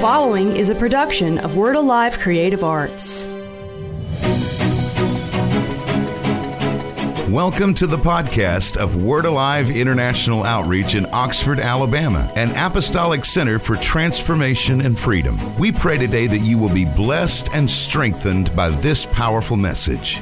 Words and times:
following 0.00 0.54
is 0.54 0.68
a 0.68 0.74
production 0.74 1.38
of 1.38 1.56
Word 1.56 1.74
Alive 1.74 2.18
Creative 2.18 2.62
Arts. 2.62 3.24
Welcome 7.30 7.72
to 7.74 7.86
the 7.86 7.96
podcast 7.96 8.76
of 8.76 9.02
Word 9.02 9.24
Alive 9.24 9.70
International 9.70 10.44
Outreach 10.44 10.94
in 10.94 11.06
Oxford, 11.12 11.58
Alabama, 11.58 12.30
an 12.36 12.50
apostolic 12.50 13.24
center 13.24 13.58
for 13.58 13.76
transformation 13.76 14.82
and 14.82 14.98
freedom. 14.98 15.38
We 15.56 15.72
pray 15.72 15.96
today 15.96 16.26
that 16.26 16.40
you 16.40 16.58
will 16.58 16.74
be 16.74 16.84
blessed 16.84 17.48
and 17.54 17.70
strengthened 17.70 18.54
by 18.54 18.68
this 18.68 19.06
powerful 19.06 19.56
message. 19.56 20.20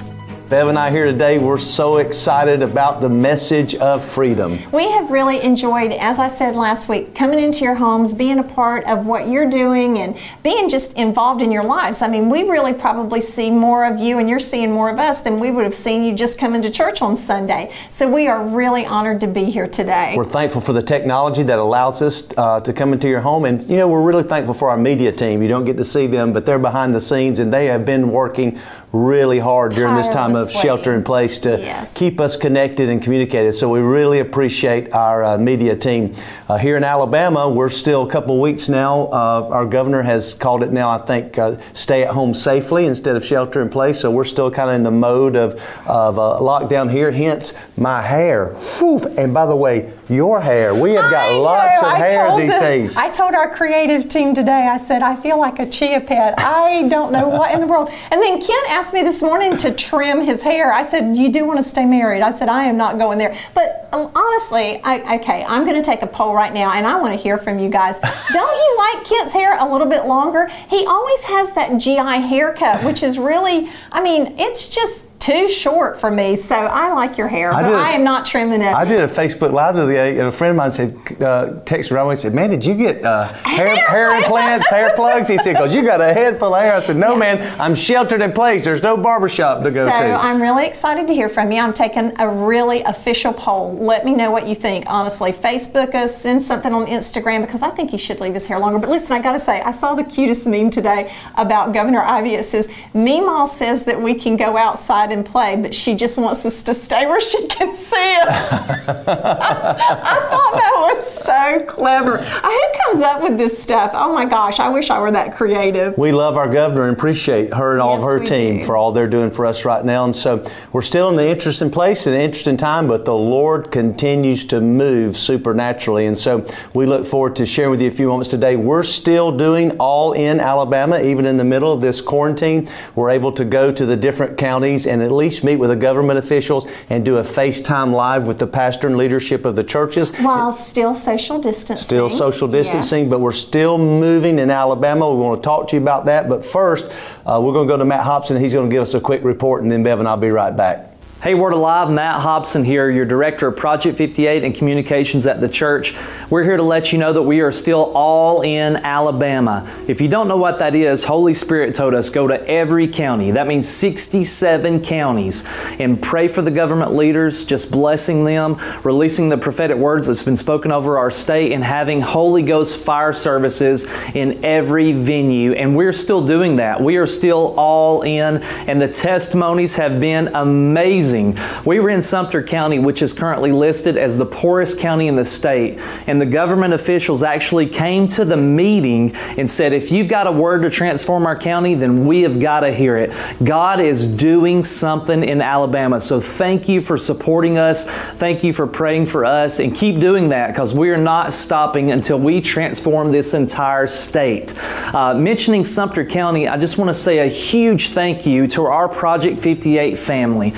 Bev 0.48 0.68
and 0.68 0.78
I 0.78 0.90
here 0.90 1.06
today, 1.06 1.38
we're 1.38 1.56
so 1.56 1.96
excited 1.96 2.62
about 2.62 3.00
the 3.00 3.08
message 3.08 3.74
of 3.76 4.04
freedom. 4.04 4.58
We 4.72 4.90
have 4.90 5.10
really 5.10 5.40
enjoyed, 5.40 5.90
as 5.92 6.18
I 6.18 6.28
said 6.28 6.54
last 6.54 6.86
week, 6.86 7.14
coming 7.14 7.38
into 7.38 7.64
your 7.64 7.74
homes, 7.74 8.14
being 8.14 8.38
a 8.38 8.42
part 8.42 8.84
of 8.84 9.06
what 9.06 9.26
you're 9.26 9.48
doing, 9.48 9.98
and 9.98 10.18
being 10.42 10.68
just 10.68 10.98
involved 10.98 11.40
in 11.40 11.50
your 11.50 11.64
lives. 11.64 12.02
I 12.02 12.08
mean, 12.08 12.28
we 12.28 12.42
really 12.42 12.74
probably 12.74 13.22
see 13.22 13.50
more 13.50 13.86
of 13.86 13.98
you, 13.98 14.18
and 14.18 14.28
you're 14.28 14.38
seeing 14.38 14.70
more 14.70 14.90
of 14.90 14.98
us 14.98 15.22
than 15.22 15.40
we 15.40 15.50
would 15.50 15.64
have 15.64 15.72
seen 15.72 16.04
you 16.04 16.14
just 16.14 16.38
coming 16.38 16.60
to 16.60 16.68
church 16.68 17.00
on 17.00 17.16
Sunday. 17.16 17.72
So 17.88 18.06
we 18.06 18.28
are 18.28 18.46
really 18.46 18.84
honored 18.84 19.22
to 19.22 19.26
be 19.26 19.44
here 19.44 19.66
today. 19.66 20.12
We're 20.14 20.24
thankful 20.24 20.60
for 20.60 20.74
the 20.74 20.82
technology 20.82 21.42
that 21.44 21.58
allows 21.58 22.02
us 22.02 22.28
uh, 22.36 22.60
to 22.60 22.72
come 22.74 22.92
into 22.92 23.08
your 23.08 23.20
home, 23.22 23.46
and 23.46 23.62
you 23.62 23.78
know, 23.78 23.88
we're 23.88 24.02
really 24.02 24.24
thankful 24.24 24.52
for 24.52 24.68
our 24.68 24.76
media 24.76 25.10
team. 25.10 25.40
You 25.40 25.48
don't 25.48 25.64
get 25.64 25.78
to 25.78 25.84
see 25.84 26.06
them, 26.06 26.34
but 26.34 26.44
they're 26.44 26.58
behind 26.58 26.94
the 26.94 27.00
scenes, 27.00 27.38
and 27.38 27.50
they 27.50 27.64
have 27.64 27.86
been 27.86 28.10
working 28.10 28.60
really 28.92 29.38
hard 29.38 29.72
during 29.72 29.94
this 29.94 30.08
time 30.08 30.33
of 30.36 30.50
shelter 30.50 30.94
in 30.94 31.02
place 31.04 31.38
to 31.40 31.58
yes. 31.58 31.92
keep 31.94 32.20
us 32.20 32.36
connected 32.36 32.88
and 32.88 33.02
communicated. 33.02 33.52
So 33.52 33.68
we 33.68 33.80
really 33.80 34.20
appreciate 34.20 34.92
our 34.92 35.24
uh, 35.24 35.38
media 35.38 35.76
team. 35.76 36.14
Uh, 36.48 36.56
here 36.56 36.76
in 36.76 36.84
Alabama, 36.84 37.48
we're 37.48 37.68
still 37.68 38.06
a 38.06 38.10
couple 38.10 38.40
weeks 38.40 38.68
now. 38.68 39.06
Uh, 39.06 39.48
our 39.50 39.66
governor 39.66 40.02
has 40.02 40.34
called 40.34 40.62
it 40.62 40.72
now, 40.72 40.90
I 40.90 40.98
think, 40.98 41.38
uh, 41.38 41.56
stay 41.72 42.02
at 42.02 42.10
home 42.10 42.34
safely 42.34 42.86
instead 42.86 43.16
of 43.16 43.24
shelter 43.24 43.62
in 43.62 43.68
place. 43.68 44.00
So 44.00 44.10
we're 44.10 44.24
still 44.24 44.50
kind 44.50 44.70
of 44.70 44.76
in 44.76 44.82
the 44.82 44.90
mode 44.90 45.36
of, 45.36 45.54
of 45.86 46.18
uh, 46.18 46.38
lockdown 46.40 46.90
here, 46.90 47.10
hence 47.10 47.54
my 47.76 48.02
hair. 48.02 48.54
Whew. 48.78 48.98
And 49.16 49.32
by 49.32 49.46
the 49.46 49.56
way, 49.56 49.92
your 50.08 50.40
hair. 50.40 50.74
We 50.74 50.92
have 50.92 51.10
got 51.10 51.38
lots 51.38 51.78
of 51.78 51.84
I 51.84 51.98
hair 51.98 52.36
these 52.36 52.52
days. 52.52 52.96
I 52.96 53.10
told 53.10 53.34
our 53.34 53.54
creative 53.54 54.08
team 54.08 54.34
today, 54.34 54.68
I 54.68 54.76
said, 54.76 55.02
I 55.02 55.16
feel 55.16 55.38
like 55.38 55.58
a 55.58 55.68
chia 55.68 56.00
pet. 56.00 56.34
I 56.38 56.88
don't 56.88 57.12
know 57.12 57.28
what 57.28 57.52
in 57.52 57.60
the 57.60 57.66
world. 57.66 57.90
And 58.10 58.20
then 58.22 58.40
Kent 58.40 58.70
asked 58.70 58.92
me 58.92 59.02
this 59.02 59.22
morning 59.22 59.56
to 59.58 59.72
trim 59.72 60.20
his 60.24 60.42
hair. 60.42 60.72
I 60.72 60.82
said, 60.82 61.16
You 61.16 61.30
do 61.30 61.44
want 61.44 61.58
to 61.58 61.62
stay 61.62 61.84
married? 61.84 62.22
I 62.22 62.34
said, 62.34 62.48
I 62.48 62.64
am 62.64 62.76
not 62.76 62.98
going 62.98 63.18
there. 63.18 63.38
But 63.54 63.88
um, 63.92 64.10
honestly, 64.14 64.80
I, 64.82 65.16
okay, 65.16 65.44
I'm 65.46 65.64
going 65.64 65.80
to 65.80 65.84
take 65.84 66.02
a 66.02 66.06
poll 66.06 66.34
right 66.34 66.52
now 66.52 66.72
and 66.72 66.86
I 66.86 67.00
want 67.00 67.16
to 67.16 67.22
hear 67.22 67.38
from 67.38 67.58
you 67.58 67.68
guys. 67.68 67.98
don't 68.32 68.56
you 68.56 68.76
like 68.78 69.06
Kent's 69.06 69.32
hair 69.32 69.56
a 69.58 69.70
little 69.70 69.86
bit 69.86 70.06
longer? 70.06 70.46
He 70.68 70.86
always 70.86 71.20
has 71.22 71.52
that 71.52 71.78
GI 71.78 72.26
haircut, 72.26 72.84
which 72.84 73.02
is 73.02 73.18
really, 73.18 73.68
I 73.92 74.02
mean, 74.02 74.34
it's 74.38 74.68
just 74.68 75.03
too 75.24 75.48
short 75.48 75.98
for 75.98 76.10
me. 76.10 76.36
So 76.36 76.54
I 76.54 76.92
like 76.92 77.16
your 77.16 77.28
hair, 77.28 77.50
but 77.52 77.64
I, 77.64 77.92
am 77.92 78.04
not 78.04 78.26
trimming 78.26 78.60
it. 78.60 78.74
I 78.74 78.84
did 78.84 79.00
a 79.00 79.08
Facebook 79.08 79.52
Live 79.52 79.74
the 79.74 79.84
other 79.84 79.92
day, 79.92 80.18
and 80.18 80.28
a 80.28 80.32
friend 80.32 80.50
of 80.50 80.56
mine 80.56 80.70
said, 80.70 80.94
uh, 81.22 81.60
texted 81.64 81.92
me 81.92 82.10
and 82.10 82.18
said, 82.18 82.34
Man, 82.34 82.50
did 82.50 82.62
you 82.62 82.74
get 82.74 83.02
uh, 83.02 83.28
hair, 83.28 83.74
hair, 83.74 84.14
implants, 84.18 84.68
hair 84.68 84.94
plugs? 84.94 85.26
He 85.26 85.38
said, 85.38 85.54
Because 85.54 85.74
you 85.74 85.82
got 85.82 86.02
a 86.02 86.12
head 86.12 86.38
full 86.38 86.54
of 86.54 86.60
hair. 86.60 86.74
I 86.74 86.82
said, 86.82 86.96
No, 86.96 87.12
yeah. 87.12 87.18
man, 87.18 87.60
I'm 87.60 87.74
sheltered 87.74 88.20
in 88.20 88.32
place. 88.32 88.64
There's 88.64 88.82
no 88.82 88.98
barbershop 88.98 89.62
to 89.62 89.70
go 89.70 89.86
so 89.88 89.92
to. 89.92 89.98
So 89.98 90.14
I'm 90.14 90.42
really 90.42 90.66
excited 90.66 91.06
to 91.06 91.14
hear 91.14 91.30
from 91.30 91.50
you. 91.50 91.60
I'm 91.60 91.72
taking 91.72 92.12
a 92.20 92.28
really 92.28 92.82
official 92.82 93.32
poll. 93.32 93.78
Let 93.78 94.04
me 94.04 94.14
know 94.14 94.30
what 94.30 94.46
you 94.46 94.54
think. 94.54 94.84
Honestly, 94.88 95.32
Facebook 95.32 95.94
us, 95.94 96.20
send 96.20 96.42
something 96.42 96.74
on 96.74 96.84
Instagram 96.84 97.40
because 97.40 97.62
I 97.62 97.70
think 97.70 97.90
he 97.90 97.98
should 97.98 98.20
leave 98.20 98.34
his 98.34 98.46
hair 98.46 98.58
longer. 98.58 98.78
But 98.78 98.90
listen, 98.90 99.16
I 99.16 99.22
got 99.22 99.32
to 99.32 99.40
say, 99.40 99.62
I 99.62 99.70
saw 99.70 99.94
the 99.94 100.04
cutest 100.04 100.46
meme 100.46 100.68
today 100.68 101.14
about 101.36 101.72
Governor 101.72 102.02
Ivey. 102.02 102.34
It 102.34 102.44
says, 102.44 102.68
Meemaw 102.94 103.48
says 103.48 103.86
that 103.86 104.02
we 104.02 104.12
can 104.12 104.36
go 104.36 104.58
outside 104.58 105.13
and 105.14 105.24
play, 105.24 105.56
but 105.56 105.74
she 105.74 105.94
just 105.94 106.18
wants 106.18 106.44
us 106.44 106.62
to 106.64 106.74
stay 106.74 107.06
where 107.06 107.20
she 107.20 107.46
can 107.46 107.72
see 107.72 108.16
us. 108.16 108.52
I 108.52 110.26
thought 110.30 110.52
that 110.54 110.92
was 110.92 111.10
so 111.24 111.64
clever. 111.66 112.18
Uh, 112.18 112.50
who 112.50 112.62
comes 112.84 113.02
up 113.02 113.22
with 113.22 113.38
this 113.38 113.60
stuff? 113.60 113.92
Oh 113.94 114.12
my 114.12 114.24
gosh, 114.26 114.60
I 114.60 114.68
wish 114.68 114.90
I 114.90 115.00
were 115.00 115.12
that 115.12 115.34
creative. 115.34 115.96
We 115.96 116.12
love 116.12 116.36
our 116.36 116.52
governor 116.52 116.88
and 116.88 116.96
appreciate 116.96 117.54
her 117.54 117.72
and 117.72 117.80
all 117.80 117.94
yes, 117.94 118.02
of 118.02 118.08
her 118.08 118.24
team 118.24 118.58
do. 118.58 118.64
for 118.66 118.76
all 118.76 118.92
they're 118.92 119.08
doing 119.08 119.30
for 119.30 119.46
us 119.46 119.64
right 119.64 119.84
now. 119.84 120.04
And 120.04 120.14
so 120.14 120.44
we're 120.72 120.82
still 120.82 121.08
in 121.08 121.16
the 121.16 121.26
interesting 121.26 121.70
place 121.70 122.06
and 122.06 122.14
interesting 122.14 122.56
time, 122.56 122.88
but 122.88 123.04
the 123.04 123.14
Lord 123.14 123.70
continues 123.70 124.44
to 124.46 124.60
move 124.60 125.16
supernaturally. 125.16 126.06
And 126.06 126.18
so 126.18 126.46
we 126.74 126.86
look 126.86 127.06
forward 127.06 127.36
to 127.36 127.46
sharing 127.46 127.70
with 127.70 127.80
you 127.80 127.88
a 127.88 127.92
few 127.92 128.08
moments 128.08 128.30
today. 128.30 128.56
We're 128.56 128.82
still 128.82 129.30
doing 129.30 129.70
all 129.78 130.12
in 130.12 130.40
Alabama, 130.40 131.00
even 131.00 131.24
in 131.24 131.36
the 131.36 131.44
middle 131.44 131.72
of 131.72 131.80
this 131.80 132.00
quarantine. 132.00 132.68
We're 132.94 133.10
able 133.10 133.32
to 133.32 133.44
go 133.44 133.70
to 133.70 133.86
the 133.86 133.96
different 133.96 134.36
counties 134.36 134.86
and 134.86 135.02
at 135.04 135.12
least 135.12 135.44
meet 135.44 135.56
with 135.56 135.70
the 135.70 135.76
government 135.76 136.18
officials 136.18 136.66
and 136.90 137.04
do 137.04 137.18
a 137.18 137.22
FaceTime 137.22 137.92
live 137.92 138.26
with 138.26 138.38
the 138.38 138.46
pastor 138.46 138.86
and 138.86 138.96
leadership 138.96 139.44
of 139.44 139.56
the 139.56 139.64
churches. 139.64 140.14
While 140.16 140.54
still 140.54 140.94
social 140.94 141.40
distancing. 141.40 141.84
Still 141.84 142.10
social 142.10 142.48
distancing, 142.48 143.04
yes. 143.04 143.10
but 143.10 143.20
we're 143.20 143.32
still 143.32 143.78
moving 143.78 144.38
in 144.38 144.50
Alabama. 144.50 145.10
We 145.12 145.20
want 145.20 145.42
to 145.42 145.46
talk 145.46 145.68
to 145.68 145.76
you 145.76 145.82
about 145.82 146.06
that. 146.06 146.28
But 146.28 146.44
first, 146.44 146.92
uh, 147.26 147.40
we're 147.42 147.52
going 147.52 147.68
to 147.68 147.72
go 147.72 147.78
to 147.78 147.84
Matt 147.84 148.04
Hobson. 148.04 148.36
He's 148.36 148.52
going 148.52 148.68
to 148.68 148.74
give 148.74 148.82
us 148.82 148.94
a 148.94 149.00
quick 149.00 149.22
report, 149.24 149.62
and 149.62 149.70
then 149.70 149.82
Bev 149.82 149.98
and 149.98 150.08
I'll 150.08 150.16
be 150.16 150.30
right 150.30 150.56
back. 150.56 150.93
Hey, 151.24 151.32
Word 151.34 151.54
Alive, 151.54 151.90
Matt 151.90 152.20
Hobson 152.20 152.66
here, 152.66 152.90
your 152.90 153.06
Director 153.06 153.48
of 153.48 153.56
Project 153.56 153.96
58 153.96 154.44
and 154.44 154.54
Communications 154.54 155.26
at 155.26 155.40
the 155.40 155.48
church. 155.48 155.94
We're 156.28 156.42
here 156.42 156.58
to 156.58 156.62
let 156.62 156.92
you 156.92 156.98
know 156.98 157.14
that 157.14 157.22
we 157.22 157.40
are 157.40 157.50
still 157.50 157.90
all 157.94 158.42
in 158.42 158.76
Alabama. 158.76 159.66
If 159.88 160.02
you 160.02 160.08
don't 160.08 160.28
know 160.28 160.36
what 160.36 160.58
that 160.58 160.74
is, 160.74 161.02
Holy 161.02 161.32
Spirit 161.32 161.74
told 161.74 161.94
us 161.94 162.10
go 162.10 162.28
to 162.28 162.46
every 162.46 162.88
county. 162.88 163.30
That 163.30 163.46
means 163.46 163.66
67 163.66 164.82
counties 164.82 165.44
and 165.78 166.02
pray 166.02 166.28
for 166.28 166.42
the 166.42 166.50
government 166.50 166.94
leaders, 166.94 167.46
just 167.46 167.70
blessing 167.70 168.26
them, 168.26 168.60
releasing 168.82 169.30
the 169.30 169.38
prophetic 169.38 169.78
words 169.78 170.08
that's 170.08 170.24
been 170.24 170.36
spoken 170.36 170.72
over 170.72 170.98
our 170.98 171.10
state, 171.10 171.52
and 171.52 171.64
having 171.64 172.02
Holy 172.02 172.42
Ghost 172.42 172.84
fire 172.84 173.14
services 173.14 173.86
in 174.14 174.44
every 174.44 174.92
venue. 174.92 175.52
And 175.54 175.74
we're 175.74 175.94
still 175.94 176.26
doing 176.26 176.56
that. 176.56 176.82
We 176.82 176.98
are 176.98 177.06
still 177.06 177.54
all 177.56 178.02
in, 178.02 178.42
and 178.42 178.78
the 178.78 178.88
testimonies 178.88 179.76
have 179.76 179.98
been 180.00 180.28
amazing 180.34 181.13
amazing. 181.14 181.62
We 181.64 181.80
were 181.80 181.90
in 181.90 182.02
Sumter 182.02 182.42
County, 182.42 182.78
which 182.78 183.02
is 183.02 183.12
currently 183.12 183.52
listed 183.52 183.96
as 183.96 184.16
the 184.16 184.26
poorest 184.26 184.78
county 184.78 185.08
in 185.08 185.16
the 185.16 185.24
state, 185.24 185.78
and 186.06 186.20
the 186.20 186.26
government 186.26 186.74
officials 186.74 187.22
actually 187.22 187.66
came 187.66 188.08
to 188.08 188.24
the 188.24 188.36
meeting 188.36 189.14
and 189.38 189.50
said, 189.50 189.72
if 189.72 189.92
you've 189.92 190.08
got 190.08 190.26
a 190.26 190.32
word 190.32 190.62
to 190.62 190.70
transform 190.70 191.26
our 191.26 191.38
county, 191.38 191.74
then 191.74 192.06
we 192.06 192.22
have 192.22 192.40
got 192.40 192.60
to 192.60 192.72
hear 192.72 192.96
it. 192.96 193.12
God 193.42 193.80
is 193.80 194.06
doing 194.06 194.64
something 194.64 195.22
in 195.24 195.40
Alabama. 195.40 196.00
So 196.00 196.20
thank 196.20 196.68
you 196.68 196.80
for 196.80 196.98
supporting 196.98 197.58
us. 197.58 197.84
Thank 197.84 198.44
you 198.44 198.52
for 198.52 198.66
praying 198.66 199.06
for 199.06 199.24
us, 199.24 199.60
and 199.60 199.74
keep 199.74 200.00
doing 200.00 200.28
that 200.30 200.48
because 200.48 200.74
we 200.74 200.90
are 200.90 200.98
not 200.98 201.32
stopping 201.32 201.92
until 201.92 202.18
we 202.18 202.40
transform 202.40 203.10
this 203.10 203.34
entire 203.34 203.86
state. 203.86 204.54
Uh, 204.94 205.14
mentioning 205.14 205.64
Sumter 205.64 206.04
County, 206.04 206.48
I 206.48 206.56
just 206.56 206.78
want 206.78 206.88
to 206.88 206.94
say 206.94 207.20
a 207.20 207.26
huge 207.26 207.88
thank 207.88 208.26
you 208.26 208.46
to 208.48 208.64
our 208.64 208.88
Project 208.88 209.38
58 209.38 209.98
family. 209.98 210.52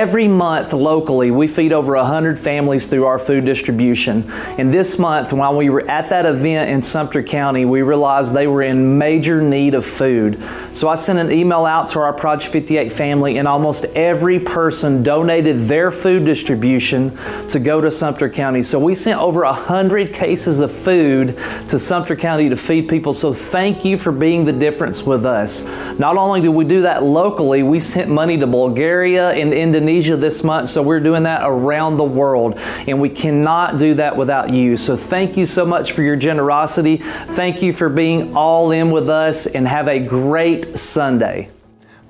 Every 0.00 0.28
month 0.28 0.72
locally, 0.72 1.30
we 1.30 1.46
feed 1.46 1.74
over 1.74 1.94
100 1.94 2.38
families 2.38 2.86
through 2.86 3.04
our 3.04 3.18
food 3.18 3.44
distribution. 3.44 4.24
And 4.56 4.72
this 4.72 4.98
month, 4.98 5.30
while 5.30 5.54
we 5.54 5.68
were 5.68 5.86
at 5.90 6.08
that 6.08 6.24
event 6.24 6.70
in 6.70 6.80
Sumter 6.80 7.22
County, 7.22 7.66
we 7.66 7.82
realized 7.82 8.32
they 8.32 8.46
were 8.46 8.62
in 8.62 8.96
major 8.96 9.42
need 9.42 9.74
of 9.74 9.84
food. 9.84 10.42
So 10.72 10.88
I 10.88 10.94
sent 10.94 11.18
an 11.18 11.30
email 11.30 11.66
out 11.66 11.90
to 11.90 11.98
our 11.98 12.14
Project 12.14 12.50
58 12.50 12.90
family, 12.90 13.36
and 13.36 13.46
almost 13.46 13.84
every 13.94 14.40
person 14.40 15.02
donated 15.02 15.68
their 15.68 15.90
food 15.90 16.24
distribution 16.24 17.14
to 17.48 17.60
go 17.60 17.82
to 17.82 17.90
Sumter 17.90 18.30
County. 18.30 18.62
So 18.62 18.78
we 18.78 18.94
sent 18.94 19.20
over 19.20 19.44
100 19.44 20.14
cases 20.14 20.60
of 20.60 20.72
food 20.72 21.36
to 21.68 21.78
Sumter 21.78 22.16
County 22.16 22.48
to 22.48 22.56
feed 22.56 22.88
people. 22.88 23.12
So 23.12 23.34
thank 23.34 23.84
you 23.84 23.98
for 23.98 24.12
being 24.12 24.46
the 24.46 24.52
difference 24.54 25.02
with 25.02 25.26
us. 25.26 25.66
Not 25.98 26.16
only 26.16 26.40
do 26.40 26.50
we 26.50 26.64
do 26.64 26.80
that 26.80 27.02
locally, 27.02 27.62
we 27.62 27.80
sent 27.80 28.08
money 28.08 28.38
to 28.38 28.46
Bulgaria 28.46 29.32
and 29.32 29.52
Indonesia 29.52 29.79
Indonesia 29.80 30.16
this 30.16 30.44
month, 30.44 30.68
so 30.68 30.82
we're 30.82 31.00
doing 31.00 31.22
that 31.22 31.40
around 31.42 31.96
the 31.96 32.04
world. 32.04 32.58
And 32.86 33.00
we 33.00 33.08
cannot 33.08 33.78
do 33.78 33.94
that 33.94 34.14
without 34.14 34.52
you. 34.52 34.76
So 34.76 34.94
thank 34.94 35.38
you 35.38 35.46
so 35.46 35.64
much 35.64 35.92
for 35.92 36.02
your 36.02 36.16
generosity. 36.16 36.98
Thank 36.98 37.62
you 37.62 37.72
for 37.72 37.88
being 37.88 38.36
all 38.36 38.72
in 38.72 38.90
with 38.90 39.08
us, 39.08 39.46
and 39.46 39.66
have 39.66 39.88
a 39.88 39.98
great 39.98 40.78
Sunday. 40.78 41.48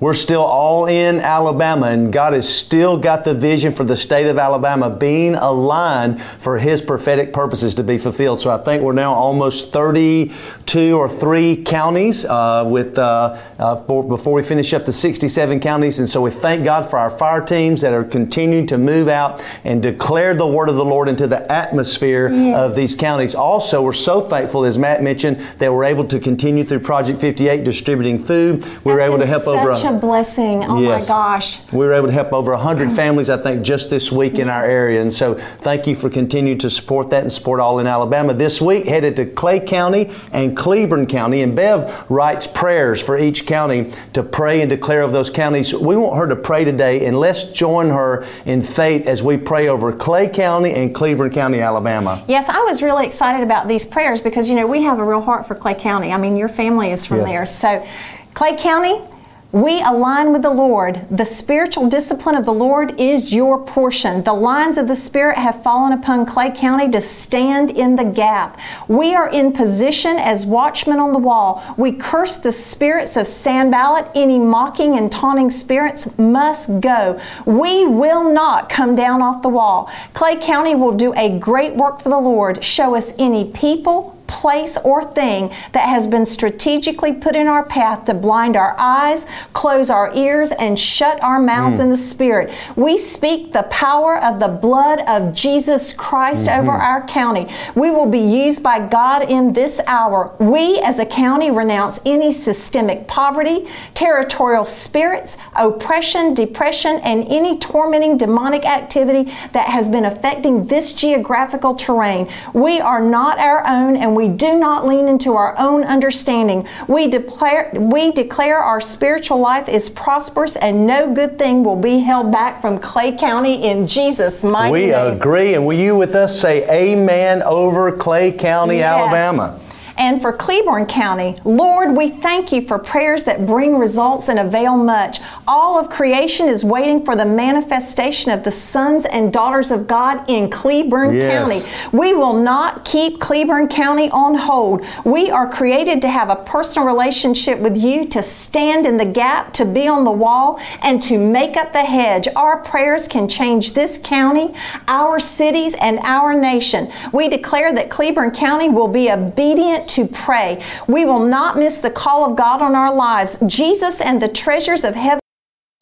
We're 0.01 0.15
still 0.15 0.41
all 0.41 0.87
in 0.87 1.19
Alabama, 1.19 1.85
and 1.85 2.11
God 2.11 2.33
has 2.33 2.49
still 2.49 2.97
got 2.97 3.23
the 3.23 3.35
vision 3.35 3.71
for 3.71 3.83
the 3.83 3.95
state 3.95 4.25
of 4.25 4.39
Alabama 4.39 4.89
being 4.89 5.35
aligned 5.35 6.19
for 6.19 6.57
His 6.57 6.81
prophetic 6.81 7.31
purposes 7.31 7.75
to 7.75 7.83
be 7.83 7.99
fulfilled. 7.99 8.41
So 8.41 8.49
I 8.49 8.57
think 8.57 8.81
we're 8.81 8.93
now 8.93 9.13
almost 9.13 9.71
32 9.71 10.97
or 10.97 11.07
3 11.07 11.63
counties 11.63 12.25
uh, 12.25 12.65
with 12.67 12.97
uh, 12.97 13.39
uh, 13.59 13.75
for, 13.83 14.03
before 14.03 14.33
we 14.33 14.41
finish 14.41 14.73
up 14.73 14.87
the 14.87 14.91
67 14.91 15.59
counties. 15.59 15.99
And 15.99 16.09
so 16.09 16.19
we 16.19 16.31
thank 16.31 16.63
God 16.63 16.89
for 16.89 16.97
our 16.97 17.11
fire 17.11 17.45
teams 17.45 17.81
that 17.81 17.93
are 17.93 18.03
continuing 18.03 18.65
to 18.67 18.79
move 18.79 19.07
out 19.07 19.43
and 19.63 19.83
declare 19.83 20.33
the 20.33 20.47
word 20.47 20.69
of 20.69 20.77
the 20.77 20.85
Lord 20.85 21.09
into 21.09 21.27
the 21.27 21.49
atmosphere 21.51 22.33
yes. 22.33 22.57
of 22.57 22.75
these 22.75 22.95
counties. 22.95 23.35
Also, 23.35 23.83
we're 23.83 23.93
so 23.93 24.19
thankful, 24.19 24.65
as 24.65 24.79
Matt 24.79 25.03
mentioned, 25.03 25.37
that 25.59 25.71
we're 25.71 25.83
able 25.83 26.07
to 26.07 26.19
continue 26.19 26.63
through 26.63 26.79
Project 26.79 27.21
58 27.21 27.63
distributing 27.63 28.17
food. 28.17 28.65
We 28.83 28.93
were 28.93 28.99
able 28.99 29.19
to 29.19 29.27
help 29.27 29.45
over 29.45 29.71
a 29.91 29.99
blessing. 29.99 30.63
Oh 30.63 30.79
yes. 30.79 31.07
my 31.07 31.13
gosh. 31.13 31.71
We 31.71 31.85
were 31.85 31.93
able 31.93 32.07
to 32.07 32.13
help 32.13 32.33
over 32.33 32.51
100 32.51 32.91
families, 32.91 33.29
I 33.29 33.37
think, 33.37 33.63
just 33.63 33.89
this 33.89 34.11
week 34.11 34.39
in 34.39 34.49
our 34.49 34.63
area. 34.63 35.01
And 35.01 35.13
so 35.13 35.35
thank 35.35 35.87
you 35.87 35.95
for 35.95 36.09
continuing 36.09 36.57
to 36.59 36.69
support 36.69 37.09
that 37.11 37.23
and 37.23 37.31
support 37.31 37.59
All 37.59 37.79
in 37.79 37.87
Alabama. 37.87 38.33
This 38.33 38.61
week, 38.61 38.85
headed 38.85 39.15
to 39.17 39.25
Clay 39.25 39.59
County 39.59 40.11
and 40.31 40.55
Cleburne 40.55 41.07
County. 41.07 41.41
And 41.41 41.55
Bev 41.55 42.05
writes 42.09 42.47
prayers 42.47 43.01
for 43.01 43.17
each 43.17 43.45
county 43.45 43.91
to 44.13 44.23
pray 44.23 44.61
and 44.61 44.69
declare 44.69 45.01
of 45.01 45.11
those 45.11 45.29
counties. 45.29 45.73
We 45.73 45.95
want 45.95 46.17
her 46.17 46.27
to 46.27 46.35
pray 46.35 46.63
today, 46.63 47.05
and 47.05 47.19
let's 47.19 47.51
join 47.51 47.89
her 47.89 48.25
in 48.45 48.61
faith 48.61 49.07
as 49.07 49.21
we 49.21 49.37
pray 49.37 49.67
over 49.67 49.91
Clay 49.91 50.27
County 50.27 50.73
and 50.73 50.95
Cleburne 50.95 51.31
County, 51.31 51.59
Alabama. 51.59 52.23
Yes, 52.27 52.49
I 52.49 52.61
was 52.63 52.81
really 52.81 53.05
excited 53.05 53.43
about 53.43 53.67
these 53.67 53.85
prayers 53.85 54.21
because, 54.21 54.49
you 54.49 54.55
know, 54.55 54.67
we 54.67 54.83
have 54.83 54.99
a 54.99 55.03
real 55.03 55.21
heart 55.21 55.47
for 55.47 55.55
Clay 55.55 55.75
County. 55.75 56.11
I 56.11 56.17
mean, 56.17 56.37
your 56.37 56.49
family 56.49 56.91
is 56.91 57.05
from 57.05 57.19
yes. 57.19 57.29
there. 57.29 57.45
So, 57.45 57.87
Clay 58.33 58.55
County, 58.55 59.01
we 59.51 59.81
align 59.81 60.31
with 60.31 60.43
the 60.43 60.49
Lord. 60.49 61.05
The 61.11 61.25
spiritual 61.25 61.89
discipline 61.89 62.35
of 62.35 62.45
the 62.45 62.53
Lord 62.53 62.99
is 62.99 63.33
your 63.33 63.61
portion. 63.63 64.23
The 64.23 64.33
lines 64.33 64.77
of 64.77 64.87
the 64.87 64.95
Spirit 64.95 65.37
have 65.37 65.61
fallen 65.61 65.91
upon 65.91 66.25
Clay 66.25 66.51
County 66.51 66.89
to 66.91 67.01
stand 67.01 67.71
in 67.71 67.97
the 67.97 68.05
gap. 68.05 68.57
We 68.87 69.13
are 69.13 69.29
in 69.29 69.51
position 69.51 70.17
as 70.17 70.45
watchmen 70.45 70.99
on 70.99 71.11
the 71.11 71.19
wall. 71.19 71.63
We 71.77 71.91
curse 71.91 72.37
the 72.37 72.53
spirits 72.53 73.17
of 73.17 73.27
Sanballat. 73.27 74.09
Any 74.15 74.39
mocking 74.39 74.97
and 74.97 75.11
taunting 75.11 75.49
spirits 75.49 76.17
must 76.17 76.79
go. 76.79 77.19
We 77.45 77.85
will 77.85 78.31
not 78.31 78.69
come 78.69 78.95
down 78.95 79.21
off 79.21 79.41
the 79.41 79.49
wall. 79.49 79.91
Clay 80.13 80.37
County 80.37 80.75
will 80.75 80.93
do 80.93 81.13
a 81.15 81.37
great 81.39 81.75
work 81.75 81.99
for 81.99 82.09
the 82.09 82.19
Lord. 82.19 82.63
Show 82.63 82.95
us 82.95 83.13
any 83.19 83.51
people, 83.51 84.17
place, 84.31 84.77
or 84.77 85.03
thing 85.03 85.49
that 85.73 85.89
has 85.89 86.07
been 86.07 86.25
strategically 86.25 87.11
put 87.11 87.35
in 87.35 87.47
our 87.47 87.65
path 87.65 88.05
to 88.05 88.13
blind 88.13 88.55
our 88.55 88.73
eyes, 88.79 89.25
close 89.51 89.89
our 89.89 90.15
ears, 90.15 90.51
and 90.53 90.79
shut 90.79 91.21
our 91.21 91.39
mouths 91.39 91.79
mm. 91.79 91.83
in 91.83 91.89
the 91.89 91.97
Spirit. 91.97 92.53
We 92.77 92.97
speak 92.97 93.51
the 93.51 93.63
power 93.63 94.17
of 94.17 94.39
the 94.39 94.47
blood 94.47 95.01
of 95.01 95.35
Jesus 95.35 95.91
Christ 95.91 96.47
mm-hmm. 96.47 96.61
over 96.61 96.71
our 96.71 97.05
county. 97.07 97.53
We 97.75 97.91
will 97.91 98.05
be 98.05 98.19
used 98.19 98.63
by 98.63 98.87
God 98.87 99.29
in 99.29 99.51
this 99.51 99.81
hour. 99.85 100.33
We, 100.39 100.79
as 100.79 100.97
a 100.99 101.05
county, 101.05 101.51
renounce 101.51 101.99
any 102.05 102.31
systemic 102.31 103.07
poverty, 103.07 103.67
territorial 103.93 104.63
spirits, 104.63 105.37
oppression, 105.57 106.33
depression, 106.33 107.01
and 107.03 107.27
any 107.27 107.59
tormenting 107.59 108.17
demonic 108.17 108.65
activity 108.65 109.33
that 109.51 109.67
has 109.67 109.89
been 109.89 110.05
affecting 110.05 110.65
this 110.67 110.93
geographical 110.93 111.75
terrain. 111.75 112.31
We 112.53 112.79
are 112.79 113.01
not 113.01 113.37
our 113.37 113.67
own 113.67 113.97
and 113.97 114.15
we 114.15 114.20
we 114.21 114.27
do 114.27 114.59
not 114.59 114.85
lean 114.85 115.07
into 115.07 115.33
our 115.33 115.57
own 115.57 115.83
understanding. 115.83 116.67
We 116.87 117.07
declare, 117.07 117.71
we 117.73 118.11
declare 118.11 118.59
our 118.59 118.79
spiritual 118.79 119.39
life 119.39 119.67
is 119.67 119.89
prosperous 119.89 120.55
and 120.57 120.85
no 120.85 121.11
good 121.11 121.39
thing 121.39 121.63
will 121.63 121.75
be 121.75 121.97
held 121.97 122.31
back 122.31 122.61
from 122.61 122.77
Clay 122.77 123.13
County 123.13 123.63
in 123.63 123.87
Jesus' 123.87 124.43
mighty 124.43 124.71
we 124.71 124.79
name. 124.79 124.89
We 124.89 125.11
agree, 125.17 125.55
and 125.55 125.65
will 125.65 125.79
you 125.79 125.95
with 125.95 126.15
us 126.15 126.39
say 126.39 126.69
amen 126.69 127.41
over 127.41 127.91
Clay 127.91 128.31
County, 128.31 128.77
yes. 128.77 128.93
Alabama? 128.93 129.59
And 129.97 130.21
for 130.21 130.33
Cleburne 130.33 130.85
County. 130.85 131.35
Lord, 131.43 131.95
we 131.95 132.09
thank 132.09 132.51
you 132.51 132.61
for 132.61 132.79
prayers 132.79 133.23
that 133.25 133.45
bring 133.45 133.77
results 133.77 134.29
and 134.29 134.39
avail 134.39 134.77
much. 134.77 135.19
All 135.47 135.79
of 135.79 135.89
creation 135.89 136.47
is 136.47 136.63
waiting 136.63 137.03
for 137.03 137.15
the 137.15 137.25
manifestation 137.25 138.31
of 138.31 138.43
the 138.43 138.51
sons 138.51 139.05
and 139.05 139.31
daughters 139.31 139.71
of 139.71 139.87
God 139.87 140.29
in 140.29 140.49
Cleburne 140.49 141.15
yes. 141.15 141.31
County. 141.31 141.97
We 141.97 142.13
will 142.13 142.33
not 142.33 142.85
keep 142.85 143.19
Cleburne 143.19 143.67
County 143.67 144.09
on 144.11 144.35
hold. 144.35 144.85
We 145.05 145.29
are 145.29 145.49
created 145.49 146.01
to 146.03 146.09
have 146.09 146.29
a 146.29 146.35
personal 146.35 146.87
relationship 146.87 147.59
with 147.59 147.77
you, 147.77 148.07
to 148.07 148.23
stand 148.23 148.85
in 148.85 148.97
the 148.97 149.05
gap, 149.05 149.53
to 149.53 149.65
be 149.65 149.87
on 149.87 150.03
the 150.03 150.11
wall, 150.11 150.59
and 150.81 151.01
to 151.03 151.17
make 151.17 151.57
up 151.57 151.73
the 151.73 151.83
hedge. 151.83 152.27
Our 152.35 152.57
prayers 152.57 153.07
can 153.07 153.27
change 153.27 153.73
this 153.73 153.99
county, 154.03 154.53
our 154.87 155.19
cities, 155.19 155.75
and 155.81 155.99
our 155.99 156.33
nation. 156.33 156.91
We 157.11 157.29
declare 157.29 157.73
that 157.73 157.89
Cleburne 157.89 158.31
County 158.31 158.69
will 158.69 158.87
be 158.87 159.11
obedient 159.11 159.80
to 159.89 160.05
pray. 160.07 160.63
We 160.87 161.05
will 161.05 161.25
not 161.25 161.57
miss 161.57 161.79
the 161.79 161.91
call 161.91 162.29
of 162.29 162.37
God 162.37 162.61
on 162.61 162.75
our 162.75 162.93
lives. 162.93 163.37
Jesus 163.45 164.01
and 164.01 164.21
the 164.21 164.27
treasures 164.27 164.83
of 164.83 164.95
heaven 164.95 165.20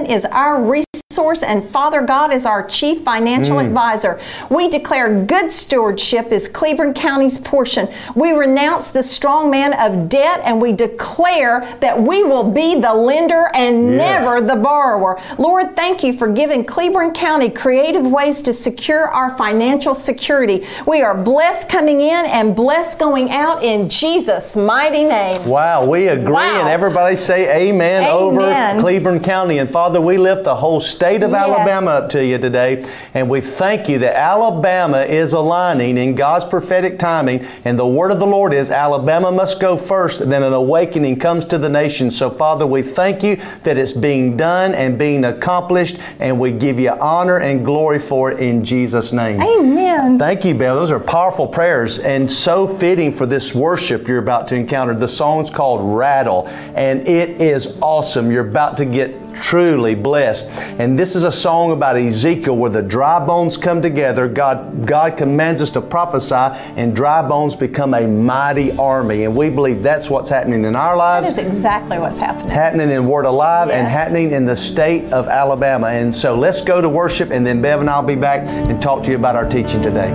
is 0.06 0.26
our 0.26 0.62
resource 0.62 1.44
and 1.44 1.68
Father 1.70 2.02
God 2.02 2.32
is 2.32 2.46
our 2.46 2.66
chief 2.68 3.04
financial 3.04 3.58
mm. 3.58 3.66
advisor. 3.66 4.22
We 4.52 4.70
declare 4.70 5.26
good 5.26 5.52
stewardship 5.52 6.32
is 6.32 6.48
Cleburne 6.48 6.94
County's 6.94 7.40
portion. 7.40 7.90
We 8.16 8.32
renounce 8.32 8.92
the 8.92 9.02
strong 9.02 9.50
man 9.50 9.74
of 9.74 10.08
debt 10.08 10.42
and 10.44 10.62
we 10.62 10.72
declare 10.72 11.78
that 11.82 12.00
we 12.00 12.24
will 12.24 12.52
be 12.52 12.80
the 12.80 12.94
lender 12.94 13.50
and 13.56 13.96
yes. 13.96 13.98
never 13.98 14.40
the 14.40 14.56
borrower. 14.62 15.20
Lord, 15.40 15.76
thank 15.76 16.04
you 16.04 16.14
for 16.14 16.28
giving 16.28 16.64
Cleburne 16.64 17.14
County 17.14 17.50
creative 17.50 18.06
ways 18.06 18.44
to 18.44 18.54
secure 18.54 19.08
our 19.08 19.36
financial 19.36 19.96
security. 19.96 20.68
We 20.86 21.02
are 21.02 21.16
blessed 21.16 21.70
coming 21.70 22.02
in 22.02 22.26
and 22.28 22.56
blessed 22.56 23.00
going 23.00 23.32
out 23.32 23.64
in 23.64 23.90
Jesus' 23.90 24.56
mighty 24.56 25.04
name. 25.04 25.50
Wow, 25.50 25.86
we 25.86 26.08
agree, 26.08 26.34
wow. 26.34 26.60
and 26.60 26.70
everybody 26.70 27.16
say 27.16 27.68
amen, 27.68 28.04
amen, 28.04 28.12
over 28.12 28.82
Cleburne 28.82 29.22
County. 29.22 29.58
And 29.58 29.68
Father, 29.68 29.89
we 29.98 30.18
lift 30.18 30.44
the 30.44 30.56
whole 30.56 30.80
state 30.80 31.24
of 31.24 31.32
yes. 31.32 31.42
Alabama 31.42 31.92
up 31.92 32.10
to 32.12 32.26
you 32.26 32.38
today. 32.38 32.86
And 33.14 33.30
we 33.30 33.42
thank 33.42 33.90
you 33.90 34.00
that 34.00 34.16
Alabama 34.16 35.00
is 35.00 35.34
aligning 35.34 35.98
in 35.98 36.16
God's 36.16 36.46
prophetic 36.46 37.00
timing. 37.00 37.46
And 37.66 37.80
the 37.80 37.88
word 37.88 38.12
of 38.12 38.20
the 38.20 38.28
Lord 38.28 38.54
is 38.54 38.72
Alabama 38.72 39.32
must 39.32 39.60
go 39.60 39.78
first, 39.78 40.22
and 40.22 40.32
then 40.32 40.44
an 40.44 40.54
awakening 40.54 41.20
comes 41.20 41.46
to 41.46 41.58
the 41.58 41.70
nation. 41.70 42.12
So, 42.12 42.30
Father, 42.30 42.68
we 42.68 42.82
thank 42.82 43.24
you 43.24 43.38
that 43.64 43.78
it's 43.78 43.94
being 43.94 44.38
done 44.38 44.74
and 44.74 44.98
being 44.98 45.26
accomplished. 45.26 46.00
And 46.20 46.40
we 46.40 46.52
give 46.52 46.80
you 46.80 46.92
honor 46.92 47.40
and 47.40 47.66
glory 47.66 48.00
for 48.00 48.32
it 48.32 48.40
in 48.40 48.64
Jesus' 48.64 49.14
name. 49.14 49.42
Amen. 49.42 50.20
Thank 50.20 50.46
you, 50.46 50.54
Bill. 50.54 50.76
Those 50.76 50.92
are 50.92 51.00
powerful 51.00 51.48
prayers 51.48 52.00
and 52.00 52.30
so 52.30 52.68
fitting 52.68 53.14
for 53.14 53.26
this 53.26 53.54
worship 53.54 54.08
you're 54.08 54.20
about 54.20 54.48
to 54.50 54.56
encounter. 54.56 54.94
The 54.94 55.08
song's 55.08 55.50
called 55.50 55.96
Rattle, 55.96 56.48
and 56.76 57.08
it 57.08 57.42
is 57.42 57.78
awesome. 57.82 58.32
You're 58.32 58.48
about 58.48 58.78
to 58.78 58.86
get 58.86 59.16
truly 59.34 59.96
blessed. 59.96 60.50
And 60.80 60.98
this 60.98 61.16
is 61.16 61.24
a 61.24 61.32
song 61.32 61.72
about 61.72 61.98
Ezekiel 61.98 62.56
where 62.56 62.70
the 62.70 62.82
dry 62.82 63.24
bones 63.26 63.58
come 63.58 63.82
together. 63.82 64.28
God, 64.28 64.86
God 64.86 65.18
commands 65.18 65.62
us 65.62 65.72
to 65.72 65.82
prophesy, 65.82 66.36
and 66.36 66.96
dry 66.96 67.28
bones 67.28 67.56
become 67.56 67.94
a 67.94 68.08
mighty 68.08 68.72
army. 68.78 69.24
And 69.24 69.36
we 69.36 69.50
believe 69.50 69.84
that's 69.84 70.10
what's 70.10 70.30
happening 70.30 70.66
in 70.66 70.76
our 70.76 70.96
lives. 70.96 71.36
That 71.36 71.42
is 71.42 71.48
exactly 71.48 72.00
what's 72.00 72.18
happening. 72.18 72.50
Happening 72.50 72.90
in 72.90 73.08
Word 73.08 73.26
Alive 73.26 73.70
yes. 73.70 73.78
and 73.78 73.88
happening 73.88 74.32
in 74.32 74.46
the 74.46 74.56
state 74.56 75.12
of 75.14 75.28
Alabama. 75.28 75.88
And 75.88 76.16
so 76.16 76.36
let's 76.36 76.62
go 76.62 76.82
to 76.82 76.90
worship, 76.90 77.32
and 77.32 77.46
then 77.46 77.62
Bev 77.62 77.82
and 77.82 77.90
I'll 77.90 78.04
be 78.04 78.16
back 78.16 78.48
and 78.48 78.82
talk 78.82 79.04
to 79.04 79.12
you 79.12 79.16
about 79.16 79.36
our 79.36 79.48
teaching 79.50 79.82
today. 79.82 80.10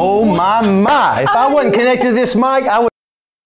Oh, 0.00 0.24
wasn't 1.52 1.74
connected 1.74 2.08
to 2.08 2.12
this 2.12 2.34
mic, 2.34 2.64
I 2.64 2.80
would 2.80 2.90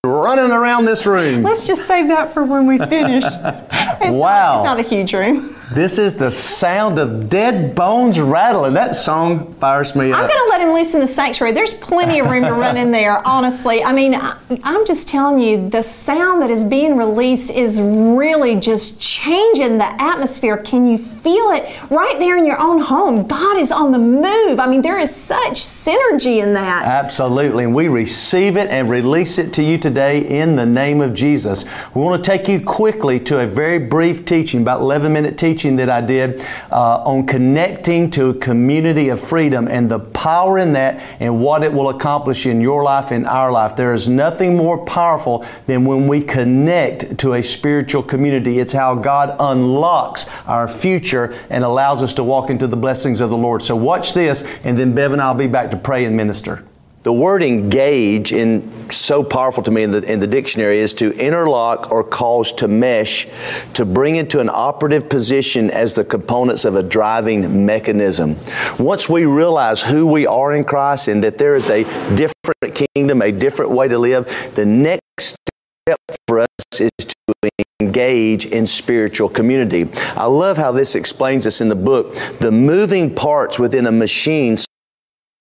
running 0.05 0.53
around 0.53 0.85
this 0.85 1.07
room. 1.07 1.43
Let's 1.43 1.67
just 1.67 1.87
save 1.87 2.09
that 2.09 2.33
for 2.33 2.45
when 2.45 2.67
we 2.67 2.79
finish. 2.79 3.25
it's 3.25 4.17
wow. 4.17 4.63
Not, 4.63 4.79
it's 4.79 4.91
not 4.91 4.93
a 4.93 4.97
huge 4.97 5.15
room. 5.15 5.55
This 5.75 5.99
is 5.99 6.15
the 6.15 6.31
sound 6.31 7.01
of 7.01 7.29
dead 7.29 7.75
bones 7.75 8.21
rattling. 8.21 8.75
That 8.75 8.95
song 8.95 9.55
fires 9.55 9.97
me 9.97 10.13
up. 10.13 10.21
I'm 10.21 10.29
going 10.29 10.39
to 10.45 10.49
let 10.49 10.61
him 10.61 10.73
loose 10.73 10.95
in 10.95 11.01
the 11.01 11.07
sanctuary. 11.09 11.53
There's 11.53 11.75
plenty 11.75 12.21
of 12.21 12.31
room 12.31 12.45
to 12.45 12.53
run 12.53 12.77
in 12.77 12.93
there, 12.93 13.19
honestly. 13.27 13.83
I 13.83 13.93
mean, 13.93 14.15
I'm 14.63 14.87
just 14.87 15.09
telling 15.09 15.43
you, 15.43 15.69
the 15.69 15.83
sound 15.83 16.43
that 16.43 16.51
is 16.53 16.63
being 16.63 16.97
released 16.97 17.51
is 17.51 17.81
really 17.81 18.55
just 18.55 19.01
changing 19.01 19.79
the 19.79 20.01
atmosphere. 20.01 20.59
Can 20.59 20.87
you 20.87 20.97
feel 20.97 21.51
it 21.51 21.69
right 21.91 22.21
there 22.21 22.37
in 22.37 22.47
your 22.47 22.61
own 22.61 22.79
home? 22.79 23.27
God 23.27 23.57
is 23.57 23.73
on 23.73 23.91
the 23.91 23.99
move. 23.99 24.61
I 24.61 24.69
mean, 24.69 24.81
there 24.81 25.01
is 25.01 25.13
such 25.13 25.55
synergy 25.55 26.41
in 26.41 26.55
that. 26.55 26.85
Absolutely. 26.85 27.65
And 27.65 27.75
we 27.75 27.89
receive 27.89 28.57
it 28.57 28.71
and 28.71 28.89
release 28.89 29.39
it 29.39 29.53
to 29.55 29.63
you 29.65 29.79
today 29.79 30.21
in 30.21 30.55
the 30.55 30.67
name 30.67 31.01
of 31.01 31.15
Jesus. 31.15 31.65
We 31.97 32.01
want 32.01 32.23
to 32.23 32.31
take 32.31 32.47
you 32.47 32.61
quickly 32.61 33.19
to 33.21 33.41
a 33.41 33.47
very 33.49 33.81
brief 33.81 34.25
teaching, 34.25 34.63
about 34.63 34.81
11 34.81 35.13
minute 35.13 35.37
teaching 35.37 35.64
teaching 35.65 35.77
that 35.77 35.89
I 35.89 36.03
did 36.03 36.45
uh, 36.71 37.03
on 37.05 37.27
connecting 37.27 38.11
to 38.11 38.29
a 38.29 38.35
community 38.35 39.09
of 39.09 39.19
freedom 39.19 39.67
and 39.67 39.91
the 39.91 39.99
power 39.99 40.59
in 40.59 40.75
that 40.75 41.03
and 41.21 41.41
what 41.41 41.65
it 41.65 41.73
will 41.73 41.89
accomplish 41.89 42.45
in 42.45 42.61
your 42.61 42.83
life 42.83 43.13
and 43.13 43.27
our 43.27 43.51
life. 43.51 43.77
There 43.77 43.95
is 43.95 44.07
nothing 44.07 44.59
more 44.59 44.85
powerful 44.85 45.47
than 45.67 45.87
when 45.87 46.07
we 46.07 46.21
connect 46.21 47.17
to 47.21 47.35
a 47.35 47.43
spiritual 47.43 48.03
community. 48.03 48.59
It's 48.59 48.75
how 48.75 48.95
God 48.95 49.37
unlocks 49.41 50.29
our 50.47 50.69
future 50.69 51.35
and 51.49 51.65
allows 51.65 52.03
us 52.03 52.13
to 52.15 52.25
walk 52.25 52.51
into 52.51 52.67
the 52.67 52.77
blessings 52.77 53.23
of 53.23 53.31
the 53.31 53.39
Lord. 53.39 53.63
So 53.63 53.75
watch 53.75 54.13
this, 54.13 54.45
and 54.65 54.79
then 54.79 54.95
Bev 54.95 55.13
and 55.13 55.23
I'll 55.23 55.35
be 55.35 55.47
back 55.47 55.71
to 55.71 55.79
pray 55.79 56.05
and 56.05 56.15
minister. 56.15 56.63
The 57.05 57.13
word 57.13 57.43
engage 57.43 58.33
in 58.33 58.91
so 58.91 59.23
powerful 59.23 59.63
to 59.65 59.71
me 59.71 59.83
in 59.83 59.91
the, 59.91 60.11
in 60.11 60.21
the 60.21 60.27
dictionary 60.27 60.79
is 60.79 60.95
to 60.95 61.13
interlock 61.19 61.93
or 61.93 62.03
cause 62.03 62.51
to 62.55 62.67
mesh, 62.67 63.29
to 63.75 63.85
bring 63.85 64.17
into 64.17 64.41
an 64.41 64.49
operative 64.49 65.11
position 65.11 65.71
as 65.71 65.93
the 65.93 66.03
components 66.03 66.65
of 66.65 66.77
a 66.77 66.83
driving 66.83 67.67
mechanism. 67.67 68.37
Once 68.79 69.07
we 69.07 69.27
realize 69.27 69.83
who 69.83 70.07
we 70.07 70.27
are 70.27 70.55
in 70.55 70.65
Christ 70.65 71.09
and 71.09 71.23
that 71.25 71.37
there 71.37 71.55
is 71.55 71.69
a 71.69 71.85
different 72.15 72.89
kingdom, 72.95 73.21
a 73.21 73.31
different 73.31 73.73
way 73.73 73.87
to 73.87 73.99
live, 73.99 74.53
the 74.55 74.65
next 74.65 75.37
step 75.87 76.01
for 76.27 76.41
us 76.41 76.49
is 76.81 76.91
to 77.01 77.51
engage 77.81 78.47
in 78.47 78.67
spiritual 78.67 79.29
community. 79.29 79.91
I 80.17 80.25
love 80.25 80.57
how 80.57 80.73
this 80.73 80.95
explains 80.95 81.45
this 81.45 81.61
in 81.61 81.69
the 81.69 81.77
book. 81.77 82.15
The 82.39 82.51
moving 82.51 83.15
parts 83.15 83.59
within 83.59 83.87
a 83.87 83.93
machine 83.93 84.57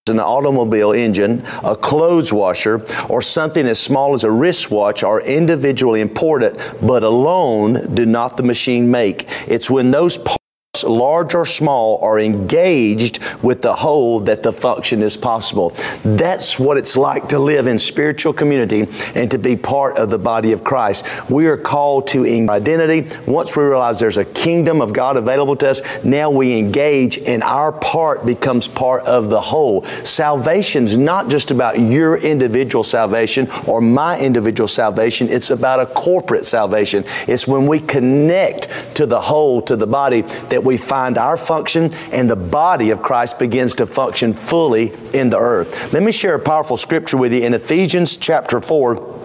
an 0.10 0.20
automobile 0.20 0.92
engine, 0.92 1.42
a 1.64 1.78
clothes 1.78 2.34
washer, 2.34 2.86
or 3.08 3.22
something 3.22 3.66
as 3.66 3.80
small 3.80 4.14
as 4.14 4.26
a 4.26 4.30
wristwatch 4.30 5.02
are 5.02 5.22
individually 5.22 6.02
important, 6.02 6.60
but 6.82 7.04
alone 7.04 7.96
do 7.96 8.06
not 8.06 8.36
the 8.36 8.44
machine 8.44 8.92
make. 8.92 9.30
It's 9.48 9.70
when 9.70 9.92
those 9.92 10.18
parts 10.18 10.43
large 10.84 11.36
or 11.36 11.46
small, 11.46 12.00
are 12.04 12.20
engaged 12.20 13.20
with 13.42 13.62
the 13.62 13.74
whole 13.74 14.20
that 14.22 14.44
the 14.44 14.54
function 14.54 15.02
is 15.02 15.18
possible. 15.18 15.74
That's 16.04 16.60
what 16.60 16.78
it's 16.78 16.98
like 16.98 17.30
to 17.30 17.40
live 17.40 17.68
in 17.68 17.78
spiritual 17.78 18.34
community 18.34 18.88
and 19.16 19.30
to 19.32 19.38
be 19.38 19.56
part 19.56 19.98
of 19.98 20.10
the 20.10 20.20
body 20.20 20.52
of 20.52 20.63
Christ. 20.63 21.06
We 21.30 21.48
are 21.48 21.58
called 21.58 22.08
to 22.10 22.25
identity. 22.50 23.16
Once 23.25 23.56
we 23.56 23.63
realize 23.63 24.00
there's 24.00 24.18
a 24.18 24.25
kingdom 24.25 24.82
of 24.82 24.94
God 24.94 25.18
available 25.18 25.56
to 25.58 25.70
us, 25.70 25.82
now 26.04 26.30
we 26.30 26.58
engage 26.58 27.18
and 27.20 27.44
our 27.44 27.72
part 27.72 28.25
becomes 28.25 28.68
part 28.68 29.04
of 29.06 29.30
the 29.30 29.42
whole. 29.42 29.84
Salvation's 30.04 30.98
not 30.98 31.30
just 31.30 31.52
about 31.52 31.80
your 31.80 32.18
individual 32.18 32.84
salvation 32.84 33.50
or 33.68 33.82
my 33.82 34.20
individual 34.20 34.68
salvation, 34.68 35.30
it's 35.30 35.50
about 35.50 35.80
a 35.80 35.86
corporate 35.86 36.46
salvation. 36.46 37.04
It's 37.28 37.48
when 37.48 37.68
we 37.68 37.80
connect 37.80 38.96
to 38.96 39.06
the 39.06 39.22
whole, 39.22 39.62
to 39.63 39.75
the 39.75 39.88
body, 39.88 40.22
that 40.22 40.63
we 40.63 40.73
find 40.77 41.18
our 41.18 41.38
function 41.38 41.94
and 42.12 42.30
the 42.30 42.36
body 42.36 42.89
of 42.92 43.01
Christ 43.01 43.39
begins 43.39 43.75
to 43.75 43.86
function 43.86 44.34
fully 44.34 44.94
in 45.13 45.30
the 45.30 45.39
earth. 45.39 45.94
Let 45.94 46.03
me 46.03 46.12
share 46.12 46.36
a 46.36 46.39
powerful 46.39 46.77
scripture 46.77 47.18
with 47.18 47.34
you 47.34 47.42
in 47.42 47.53
Ephesians 47.53 48.18
chapter 48.18 48.60
4 48.60 49.23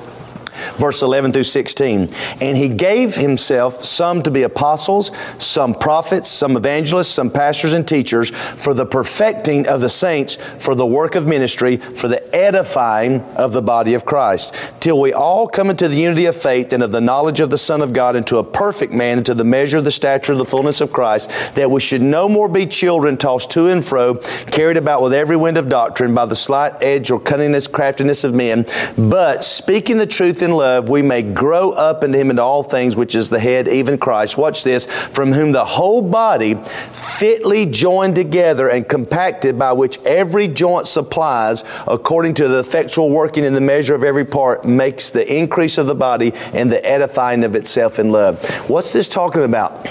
verse 0.77 1.03
11 1.03 1.33
through 1.33 1.45
16. 1.45 2.09
And 2.41 2.57
he 2.57 2.69
gave 2.69 3.15
himself 3.15 3.85
some 3.85 4.23
to 4.23 4.31
be 4.31 4.43
apostles, 4.43 5.11
some 5.38 5.75
prophets, 5.75 6.29
some 6.29 6.57
evangelists, 6.57 7.09
some 7.09 7.31
pastors 7.31 7.73
and 7.73 7.87
teachers 7.87 8.31
for 8.31 8.75
the 8.75 8.87
perfecting 8.87 9.67
of 9.67 9.81
the 9.81 9.88
saints, 9.88 10.37
for 10.59 10.75
the 10.75 10.87
work 10.87 11.15
of 11.15 11.27
ministry, 11.27 11.77
for 11.77 12.09
the 12.09 12.35
edifying 12.35 13.21
of 13.37 13.53
the 13.53 13.62
body 13.62 13.95
of 13.95 14.05
Christ, 14.05 14.55
till 14.81 15.00
we 15.00 15.12
all 15.12 15.47
come 15.47 15.71
into 15.71 15.88
the 15.88 15.97
unity 15.97 16.27
of 16.27 16.37
faith 16.37 16.73
and 16.73 16.83
of 16.83 16.93
the 16.93 17.00
knowledge 17.00 17.41
of 17.41 17.50
the 17.50 17.59
Son 17.59 17.83
of 17.83 17.93
God, 17.93 18.17
into 18.17 18.38
a 18.38 18.45
perfect 18.45 18.93
man, 18.93 19.19
into 19.19 19.35
the 19.35 19.45
measure 19.45 19.79
of 19.79 19.85
the 19.85 19.91
stature 19.91 20.33
of 20.33 20.38
the 20.38 20.45
fullness 20.45 20.81
of 20.81 20.93
Christ, 20.93 21.31
that 21.55 21.71
we 21.71 21.81
should 21.81 22.03
no 22.03 22.29
more 22.29 22.49
be 22.49 22.67
children 22.67 23.17
tossed 23.17 23.50
to 23.53 23.69
and 23.69 23.85
fro, 23.85 24.15
carried 24.50 24.77
about 24.77 25.03
with 25.03 25.12
every 25.12 25.37
wind 25.37 25.57
of 25.57 25.69
doctrine 25.69 26.15
by 26.15 26.27
the 26.27 26.37
slight 26.37 26.83
edge 26.83 27.11
or 27.11 27.21
cunningness, 27.21 27.71
craftiness 27.71 28.25
of 28.25 28.35
men, 28.35 28.67
but 28.97 29.45
speaking 29.45 29.99
the 29.99 30.07
truth 30.07 30.43
in 30.43 30.48
love, 30.52 30.88
we 30.88 31.03
may 31.03 31.23
grow 31.23 31.73
up 31.73 32.05
into 32.05 32.18
Him 32.18 32.31
into 32.31 32.42
all 32.42 32.62
things, 32.62 32.96
which 32.96 33.14
is 33.14 33.29
the 33.29 33.40
head, 33.40 33.68
even 33.68 33.99
Christ. 33.99 34.37
Watch 34.37 34.64
this, 34.64 34.87
from 34.87 35.33
whom 35.33 35.53
the 35.53 35.64
whole 35.64 36.03
body, 36.03 36.55
fitly 36.55 37.66
joined 37.66 38.14
together 38.14 38.68
and 38.68 38.88
compacted, 38.88 39.59
by 39.59 39.73
which 39.73 39.99
every 40.05 40.49
joint 40.49 40.87
supplies, 40.87 41.64
according 41.87 42.35
to 42.35 42.49
the 42.49 42.59
effectual 42.59 43.11
working 43.11 43.44
in 43.44 43.53
the 43.53 43.61
measure 43.61 43.94
of 43.94 44.05
every 44.05 44.25
part, 44.25 44.64
makes 44.64 45.11
the 45.11 45.37
increase 45.37 45.79
of 45.79 45.87
the 45.87 45.94
body 45.94 46.33
and 46.53 46.70
the 46.70 46.85
edifying 46.85 47.44
of 47.44 47.55
itself 47.55 47.99
in 47.99 48.11
love. 48.11 48.44
What's 48.68 48.92
this 48.92 49.09
talking 49.09 49.44
about? 49.44 49.87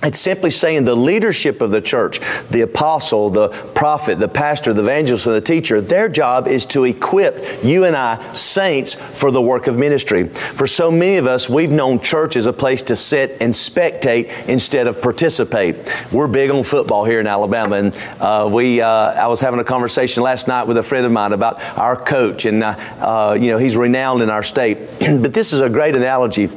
It's 0.00 0.20
simply 0.20 0.50
saying 0.50 0.84
the 0.84 0.94
leadership 0.94 1.60
of 1.60 1.72
the 1.72 1.80
church, 1.80 2.20
the 2.50 2.60
apostle, 2.60 3.30
the 3.30 3.48
prophet, 3.48 4.18
the 4.18 4.28
pastor, 4.28 4.72
the 4.72 4.82
evangelist, 4.82 5.26
and 5.26 5.34
the 5.34 5.40
teacher, 5.40 5.80
their 5.80 6.08
job 6.08 6.46
is 6.46 6.66
to 6.66 6.84
equip 6.84 7.64
you 7.64 7.82
and 7.82 7.96
I, 7.96 8.32
saints, 8.32 8.94
for 8.94 9.32
the 9.32 9.42
work 9.42 9.66
of 9.66 9.76
ministry. 9.76 10.28
For 10.28 10.68
so 10.68 10.92
many 10.92 11.16
of 11.16 11.26
us, 11.26 11.48
we've 11.48 11.72
known 11.72 11.98
church 11.98 12.36
as 12.36 12.46
a 12.46 12.52
place 12.52 12.84
to 12.84 12.96
sit 12.96 13.38
and 13.40 13.52
spectate 13.52 14.46
instead 14.46 14.86
of 14.86 15.02
participate. 15.02 15.76
We're 16.12 16.28
big 16.28 16.52
on 16.52 16.62
football 16.62 17.04
here 17.04 17.18
in 17.18 17.26
Alabama, 17.26 17.76
and 17.76 17.96
uh, 18.20 18.48
we, 18.52 18.80
uh, 18.80 18.88
I 18.88 19.26
was 19.26 19.40
having 19.40 19.58
a 19.58 19.64
conversation 19.64 20.22
last 20.22 20.46
night 20.46 20.68
with 20.68 20.78
a 20.78 20.82
friend 20.82 21.06
of 21.06 21.12
mine 21.12 21.32
about 21.32 21.60
our 21.76 21.96
coach, 21.96 22.44
and 22.44 22.62
uh, 22.62 22.76
uh 23.00 23.36
you 23.38 23.50
know 23.50 23.58
he's 23.58 23.76
renowned 23.76 24.22
in 24.22 24.30
our 24.30 24.44
state. 24.44 24.78
but 25.00 25.34
this 25.34 25.52
is 25.52 25.60
a 25.60 25.68
great 25.68 25.96
analogy 25.96 26.48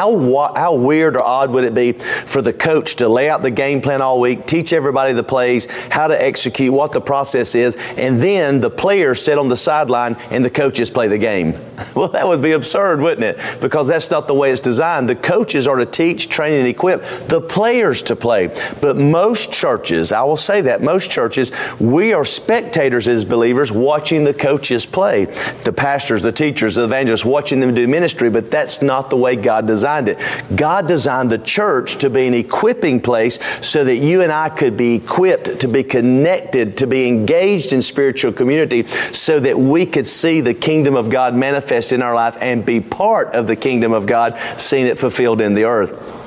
how, 0.00 0.52
how 0.56 0.74
weird 0.74 1.14
or 1.14 1.22
odd 1.22 1.50
would 1.50 1.64
it 1.64 1.74
be 1.74 1.92
for 1.92 2.40
the 2.40 2.54
coach 2.54 2.96
to 2.96 3.08
lay 3.08 3.28
out 3.28 3.42
the 3.42 3.50
game 3.50 3.82
plan 3.82 4.00
all 4.00 4.18
week, 4.18 4.46
teach 4.46 4.72
everybody 4.72 5.12
the 5.12 5.22
plays, 5.22 5.66
how 5.90 6.06
to 6.06 6.22
execute, 6.22 6.72
what 6.72 6.92
the 6.92 7.00
process 7.00 7.54
is, 7.54 7.76
and 7.98 8.20
then 8.22 8.60
the 8.60 8.70
players 8.70 9.22
sit 9.22 9.36
on 9.36 9.48
the 9.48 9.56
sideline 9.56 10.16
and 10.30 10.42
the 10.42 10.48
coaches 10.48 10.88
play 10.88 11.08
the 11.08 11.18
game? 11.18 11.54
Well, 11.94 12.08
that 12.08 12.28
would 12.28 12.40
be 12.40 12.52
absurd, 12.52 13.00
wouldn't 13.00 13.24
it? 13.24 13.60
Because 13.60 13.88
that's 13.88 14.10
not 14.10 14.26
the 14.26 14.34
way 14.34 14.52
it's 14.52 14.60
designed. 14.60 15.08
The 15.08 15.16
coaches 15.16 15.66
are 15.66 15.76
to 15.76 15.84
teach, 15.84 16.28
train, 16.28 16.52
and 16.52 16.66
equip 16.66 17.02
the 17.26 17.40
players 17.40 18.00
to 18.02 18.16
play. 18.16 18.54
But 18.80 18.96
most 18.96 19.50
churches, 19.52 20.12
I 20.12 20.22
will 20.22 20.36
say 20.36 20.60
that, 20.62 20.82
most 20.82 21.10
churches, 21.10 21.52
we 21.80 22.12
are 22.12 22.24
spectators 22.24 23.08
as 23.08 23.24
believers 23.24 23.72
watching 23.72 24.24
the 24.24 24.32
coaches 24.32 24.86
play. 24.86 25.24
The 25.64 25.72
pastors, 25.72 26.22
the 26.22 26.32
teachers, 26.32 26.76
the 26.76 26.84
evangelists, 26.84 27.24
watching 27.24 27.60
them 27.60 27.74
do 27.74 27.88
ministry, 27.88 28.30
but 28.30 28.50
that's 28.50 28.82
not 28.82 29.10
the 29.10 29.16
way 29.16 29.34
God 29.36 29.66
designed 29.66 29.89
it. 29.90 30.18
God 30.54 30.86
designed 30.86 31.30
the 31.30 31.38
church 31.38 31.96
to 31.96 32.10
be 32.10 32.26
an 32.26 32.34
equipping 32.34 33.00
place 33.00 33.38
so 33.60 33.84
that 33.84 33.96
you 33.96 34.22
and 34.22 34.32
I 34.32 34.48
could 34.48 34.76
be 34.76 34.94
equipped, 34.94 35.60
to 35.60 35.68
be 35.68 35.84
connected, 35.84 36.76
to 36.78 36.86
be 36.86 37.06
engaged 37.06 37.72
in 37.72 37.82
spiritual 37.82 38.32
community 38.32 38.86
so 39.12 39.40
that 39.40 39.58
we 39.58 39.86
could 39.86 40.06
see 40.06 40.40
the 40.40 40.54
kingdom 40.54 40.94
of 40.94 41.10
God 41.10 41.34
manifest 41.34 41.92
in 41.92 42.02
our 42.02 42.14
life 42.14 42.36
and 42.40 42.64
be 42.64 42.80
part 42.80 43.34
of 43.34 43.46
the 43.46 43.56
kingdom 43.56 43.92
of 43.92 44.06
God, 44.06 44.38
seeing 44.56 44.86
it 44.86 44.98
fulfilled 44.98 45.40
in 45.40 45.54
the 45.54 45.64
earth. 45.64 46.18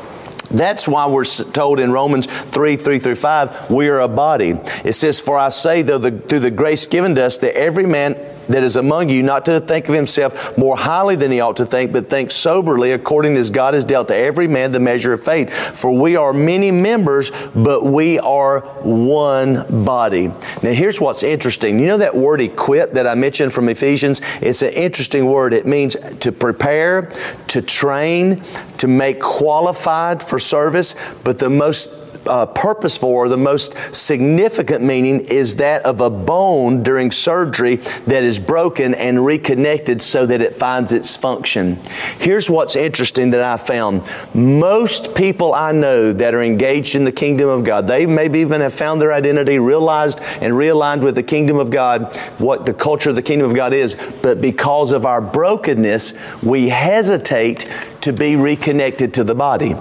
That's 0.54 0.88
why 0.88 1.08
we're 1.08 1.26
told 1.26 1.80
in 1.80 1.91
Romans 1.91 2.28
3 2.28 2.76
3 2.76 2.99
through 2.99 3.15
5, 3.15 3.71
we 3.71 3.88
are 3.89 4.02
a 4.02 4.08
body. 4.08 4.60
It 4.84 4.93
says, 4.93 5.19
For 5.19 5.38
I 5.38 5.49
say, 5.49 5.82
though 5.82 5.97
the, 5.97 6.12
through 6.12 6.41
the 6.41 6.52
grace 6.52 6.86
given 6.86 7.15
to 7.15 7.26
us, 7.26 7.39
that 7.39 7.56
every 7.58 7.88
man 7.88 8.15
that 8.49 8.63
is 8.63 8.75
among 8.75 9.10
you 9.10 9.23
not 9.23 9.45
to 9.45 9.60
think 9.60 9.89
of 9.89 9.95
himself 9.95 10.58
more 10.58 10.77
highly 10.77 11.15
than 11.15 11.32
he 11.32 11.39
ought 11.39 11.58
to 11.58 11.65
think, 11.65 11.91
but 11.91 12.10
think 12.10 12.32
soberly 12.32 12.91
according 12.91 13.38
as 13.38 13.49
God 13.49 13.73
has 13.73 13.84
dealt 13.84 14.08
to 14.10 14.15
every 14.15 14.47
man 14.47 14.71
the 14.71 14.79
measure 14.79 15.13
of 15.13 15.23
faith. 15.23 15.51
For 15.77 15.91
we 15.91 16.15
are 16.15 16.34
many 16.34 16.71
members, 16.71 17.32
but 17.56 17.84
we 17.84 18.19
are 18.19 18.62
one 18.82 19.86
body. 19.86 20.27
Now, 20.27 20.71
here's 20.71 20.99
what's 20.99 21.23
interesting. 21.23 21.79
You 21.79 21.88
know 21.88 21.97
that 21.97 22.15
word 22.15 22.41
equip 22.41 22.93
that 22.93 23.08
I 23.08 23.15
mentioned 23.15 23.53
from 23.53 23.69
Ephesians? 23.69 24.21
It's 24.41 24.62
an 24.62 24.73
interesting 24.73 25.25
word. 25.25 25.53
It 25.53 25.65
means 25.65 25.95
to 26.19 26.32
prepare, 26.32 27.12
to 27.47 27.62
train, 27.62 28.43
to 28.77 28.88
make 28.88 29.19
qualified 29.19 30.23
for 30.23 30.39
service, 30.39 30.95
but 31.23 31.39
the 31.39 31.49
most 31.49 32.03
uh, 32.27 32.45
purpose 32.45 32.97
for, 32.97 33.27
the 33.29 33.38
most 33.38 33.75
significant 33.93 34.83
meaning 34.83 35.25
is 35.25 35.55
that 35.57 35.86
of 35.86 36.01
a 36.01 36.09
bone 36.09 36.83
during 36.83 37.12
surgery 37.12 37.77
that 38.07 38.23
is 38.23 38.39
broken 38.39 38.93
and 38.95 39.25
reconnected 39.25 40.01
so 40.01 40.25
that 40.25 40.41
it 40.41 40.55
finds 40.55 40.91
its 40.91 41.15
function. 41.15 41.79
Here's 42.19 42.49
what's 42.49 42.75
interesting 42.75 43.31
that 43.31 43.41
I 43.41 43.57
found. 43.57 44.09
Most 44.33 45.15
people 45.15 45.53
I 45.53 45.71
know 45.71 46.13
that 46.13 46.33
are 46.33 46.43
engaged 46.43 46.95
in 46.95 47.03
the 47.03 47.12
kingdom 47.12 47.49
of 47.49 47.63
God, 47.63 47.88
they 47.88 48.05
maybe 48.05 48.39
even 48.39 48.62
have 48.62 48.73
found 48.73 49.01
their 49.01 49.13
identity, 49.13 49.59
realized 49.59 50.19
and 50.41 50.53
realigned 50.53 51.01
with 51.03 51.15
the 51.15 51.23
kingdom 51.23 51.57
of 51.57 51.71
God, 51.71 52.15
what 52.38 52.65
the 52.65 52.73
culture 52.73 53.09
of 53.09 53.15
the 53.15 53.21
kingdom 53.21 53.47
of 53.47 53.55
God 53.55 53.73
is, 53.73 53.95
but 54.21 54.41
because 54.41 54.91
of 54.91 55.05
our 55.05 55.21
brokenness, 55.21 56.13
we 56.41 56.69
hesitate 56.69 57.67
to 58.01 58.13
be 58.13 58.36
reconnected 58.36 59.13
to 59.13 59.23
the 59.23 59.36
body. 59.36 59.75